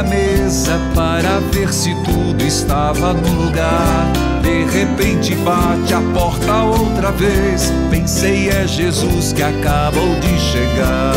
A 0.00 0.02
mesa 0.02 0.80
para 0.94 1.40
ver 1.52 1.70
se 1.72 1.94
tudo 2.04 2.42
estava 2.42 3.12
no 3.12 3.44
lugar. 3.44 4.10
De 4.42 4.64
repente 4.64 5.34
bate 5.36 5.92
a 5.92 6.00
porta 6.14 6.62
outra 6.62 7.12
vez. 7.12 7.70
Pensei 7.90 8.48
é 8.48 8.66
Jesus 8.66 9.34
que 9.34 9.42
acabou 9.42 10.14
de 10.20 10.38
chegar. 10.40 11.12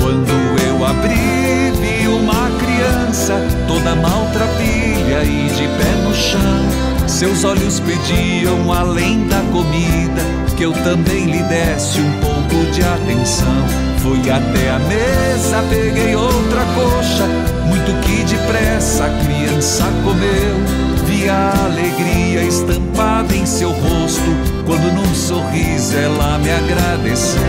Quando 0.00 0.32
eu 0.66 0.84
abri, 0.84 1.70
vi 1.80 2.08
uma 2.08 2.50
criança 2.58 3.34
toda 3.68 3.94
maltrapilha 3.94 5.22
e 5.22 5.48
de 5.54 5.68
pé 5.78 5.94
no 6.02 6.12
chão 6.12 6.82
seus 7.06 7.44
olhos 7.44 7.78
pediam, 7.78 8.72
além 8.72 9.28
da 9.28 9.40
comida, 9.52 10.22
que 10.56 10.64
eu 10.64 10.72
também 10.72 11.26
lhe 11.26 11.42
desse 11.44 12.00
um 12.00 12.12
pouco 12.20 12.72
de 12.72 12.82
atenção. 12.82 13.91
Fui 14.02 14.18
até 14.28 14.70
a 14.70 14.78
mesa, 14.80 15.62
peguei 15.70 16.16
outra 16.16 16.64
coxa, 16.74 17.24
muito 17.66 17.92
que 18.00 18.24
depressa 18.24 19.04
a 19.04 19.24
criança 19.24 19.84
comeu. 20.02 21.06
Vi 21.06 21.28
a 21.28 21.52
alegria 21.66 22.42
estampada 22.42 23.32
em 23.32 23.46
seu 23.46 23.70
rosto, 23.70 24.36
quando 24.66 24.92
num 24.92 25.14
sorriso 25.14 25.96
ela 25.96 26.36
me 26.38 26.50
agradeceu. 26.50 27.40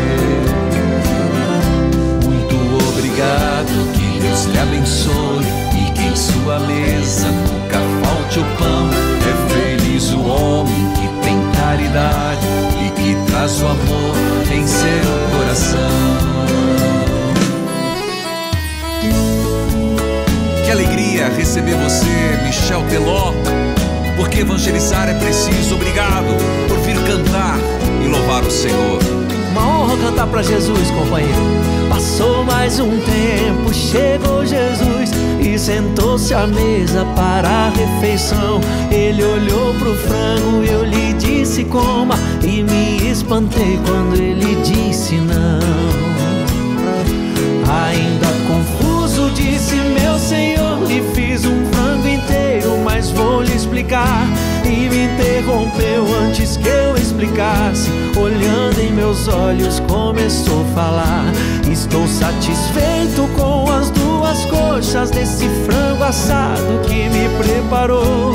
Muito 2.24 2.56
obrigado, 2.88 3.92
que 3.94 4.20
Deus 4.20 4.46
lhe 4.46 4.60
abençoe 4.60 5.46
e 5.76 5.92
que 5.94 6.04
em 6.04 6.16
sua 6.16 6.60
mesa 6.60 7.28
nunca 7.30 7.80
falte 8.06 8.40
o 8.40 8.44
pão 8.58 9.14
Feliz 9.54 10.12
o 10.14 10.22
homem 10.22 10.90
que 10.96 11.08
tem 11.24 11.40
caridade 11.52 12.46
e 12.86 12.90
que 12.92 13.32
traz 13.32 13.62
o 13.62 13.68
amor 13.68 14.16
em 14.52 14.66
seu 14.66 15.38
coração. 15.38 16.13
Alegria 20.74 21.30
receber 21.30 21.76
você, 21.76 22.40
Michel 22.44 22.84
Teló. 22.90 23.32
Porque 24.18 24.40
evangelizar 24.40 25.08
é 25.08 25.14
preciso. 25.14 25.76
Obrigado 25.76 26.36
por 26.68 26.80
vir 26.80 26.96
cantar 27.04 27.58
e 28.04 28.08
louvar 28.08 28.44
o 28.44 28.52
Senhor. 28.52 29.00
Uma 29.52 29.68
honra 29.68 29.98
cantar 29.98 30.28
para 30.28 30.42
Jesus, 30.42 30.90
companheiro. 30.92 31.42
Passou 31.90 32.44
mais 32.44 32.80
um 32.80 32.90
tempo, 32.90 33.72
chegou 33.72 34.44
Jesus 34.44 35.12
e 35.40 35.60
sentou-se 35.60 36.34
à 36.34 36.48
mesa 36.48 37.06
para 37.16 37.48
a 37.48 37.70
refeição. 37.70 38.60
Ele 38.92 39.24
olhou 39.24 39.76
pro 39.76 39.96
frango, 39.96 40.64
eu 40.64 40.84
lhe 40.84 41.14
disse 41.14 41.64
coma 41.66 42.16
e 42.42 42.64
me 42.64 43.12
espantei 43.12 43.80
quando 43.86 44.16
ele 44.16 44.56
disse 44.64 45.16
não. 45.18 45.60
Ainda 47.72 48.28
confuso 48.48 48.83
explicar. 53.84 54.28
E 54.66 54.90
me 54.90 55.06
interrompeu 55.06 56.06
antes 56.22 56.58
que 56.58 56.68
eu 56.68 56.96
explicasse, 56.96 57.90
olhando 58.18 58.80
em 58.80 58.92
meus 58.92 59.28
olhos 59.28 59.80
começou 59.82 60.62
a 60.62 60.74
falar. 60.74 61.26
Estou 61.70 62.08
satisfeito 62.08 63.28
com 63.36 63.70
as 63.70 63.90
duas 63.92 64.46
coxas 64.46 65.12
desse 65.12 65.48
frango 65.66 66.04
assado 66.04 66.80
que 66.88 67.10
me 67.10 67.30
preparou. 67.38 68.34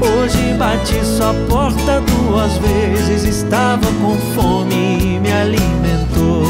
Hoje 0.00 0.54
bati 0.58 1.04
sua 1.04 1.34
porta 1.48 2.00
duas 2.00 2.52
vezes, 2.58 3.24
estava 3.24 3.86
com 4.00 4.16
fome 4.34 4.74
e 4.74 5.20
me 5.20 5.32
alimentou. 5.32 6.44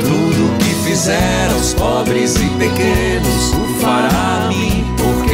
Tudo 0.00 0.58
que 0.58 0.74
fizer 0.88 1.50
aos 1.52 1.74
pobres 1.74 2.36
e 2.36 2.48
pequenos, 2.58 3.54
o 3.54 3.80
fará 3.80 4.29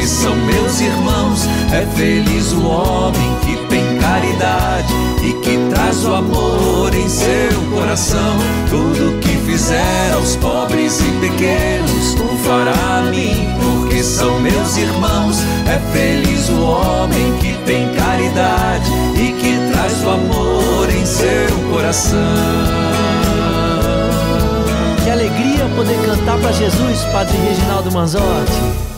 são 0.07 0.35
meus 0.37 0.81
irmãos. 0.81 1.47
É 1.73 1.85
feliz 1.97 2.53
o 2.53 2.67
homem 2.67 3.37
que 3.41 3.57
tem 3.69 3.99
caridade 3.99 4.95
e 5.23 5.33
que 5.43 5.59
traz 5.75 6.05
o 6.05 6.15
amor 6.15 6.95
em 6.95 7.09
seu 7.09 7.61
coração. 7.75 8.37
Tudo 8.71 9.19
que 9.21 9.37
fizer 9.51 10.13
aos 10.15 10.37
pobres 10.37 11.01
e 11.01 11.11
pequenos, 11.21 12.15
o 12.15 12.37
fará 12.39 12.99
a 12.99 13.03
mim, 13.11 13.49
porque 13.61 14.03
são 14.03 14.41
meus 14.41 14.77
irmãos. 14.77 15.39
É 15.67 15.79
feliz 15.93 16.49
o 16.51 16.63
homem 16.63 17.33
que 17.41 17.55
tem 17.65 17.93
caridade 17.95 18.91
e 19.17 19.33
que 19.33 19.73
traz 19.73 20.05
o 20.05 20.11
amor 20.11 20.89
em 20.91 21.05
seu 21.05 21.73
coração. 21.73 22.19
Que 25.03 25.11
alegria 25.11 25.69
poder 25.75 25.99
cantar 26.05 26.39
para 26.39 26.53
Jesus, 26.53 27.01
Padre 27.13 27.37
Reginaldo 27.39 27.93
Manzotti. 27.93 28.96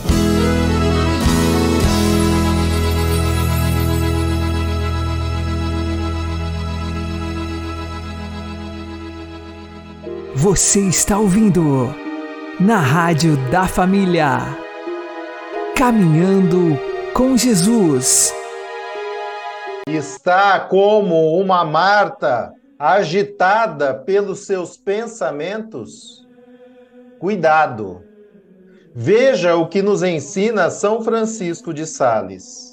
Você 10.35 10.81
está 10.81 11.17
ouvindo 11.17 11.87
na 12.59 12.77
Rádio 12.77 13.35
da 13.49 13.67
Família. 13.67 14.37
Caminhando 15.75 16.77
com 17.15 17.35
Jesus. 17.35 18.31
Está 19.87 20.59
como 20.59 21.35
uma 21.39 21.65
Marta 21.65 22.53
agitada 22.77 23.95
pelos 23.95 24.45
seus 24.45 24.77
pensamentos? 24.77 26.27
Cuidado! 27.17 28.03
Veja 28.93 29.55
o 29.55 29.67
que 29.67 29.81
nos 29.81 30.03
ensina 30.03 30.69
São 30.69 31.01
Francisco 31.01 31.73
de 31.73 31.87
Sales. 31.87 32.68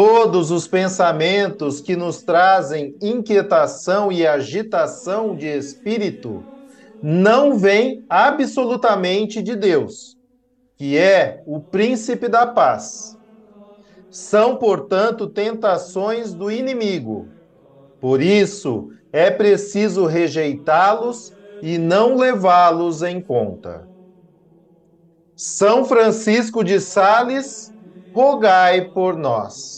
Todos 0.00 0.52
os 0.52 0.68
pensamentos 0.68 1.80
que 1.80 1.96
nos 1.96 2.22
trazem 2.22 2.94
inquietação 3.02 4.12
e 4.12 4.24
agitação 4.24 5.34
de 5.34 5.46
espírito 5.46 6.40
não 7.02 7.58
vêm 7.58 8.04
absolutamente 8.08 9.42
de 9.42 9.56
Deus, 9.56 10.16
que 10.76 10.96
é 10.96 11.42
o 11.44 11.58
príncipe 11.58 12.28
da 12.28 12.46
paz. 12.46 13.16
São, 14.08 14.56
portanto, 14.56 15.26
tentações 15.26 16.32
do 16.32 16.48
inimigo. 16.48 17.26
Por 18.00 18.22
isso, 18.22 18.90
é 19.12 19.32
preciso 19.32 20.06
rejeitá-los 20.06 21.32
e 21.60 21.76
não 21.76 22.16
levá-los 22.16 23.02
em 23.02 23.20
conta. 23.20 23.84
São 25.34 25.84
Francisco 25.84 26.62
de 26.62 26.78
Sales, 26.78 27.72
rogai 28.14 28.92
por 28.92 29.16
nós. 29.16 29.77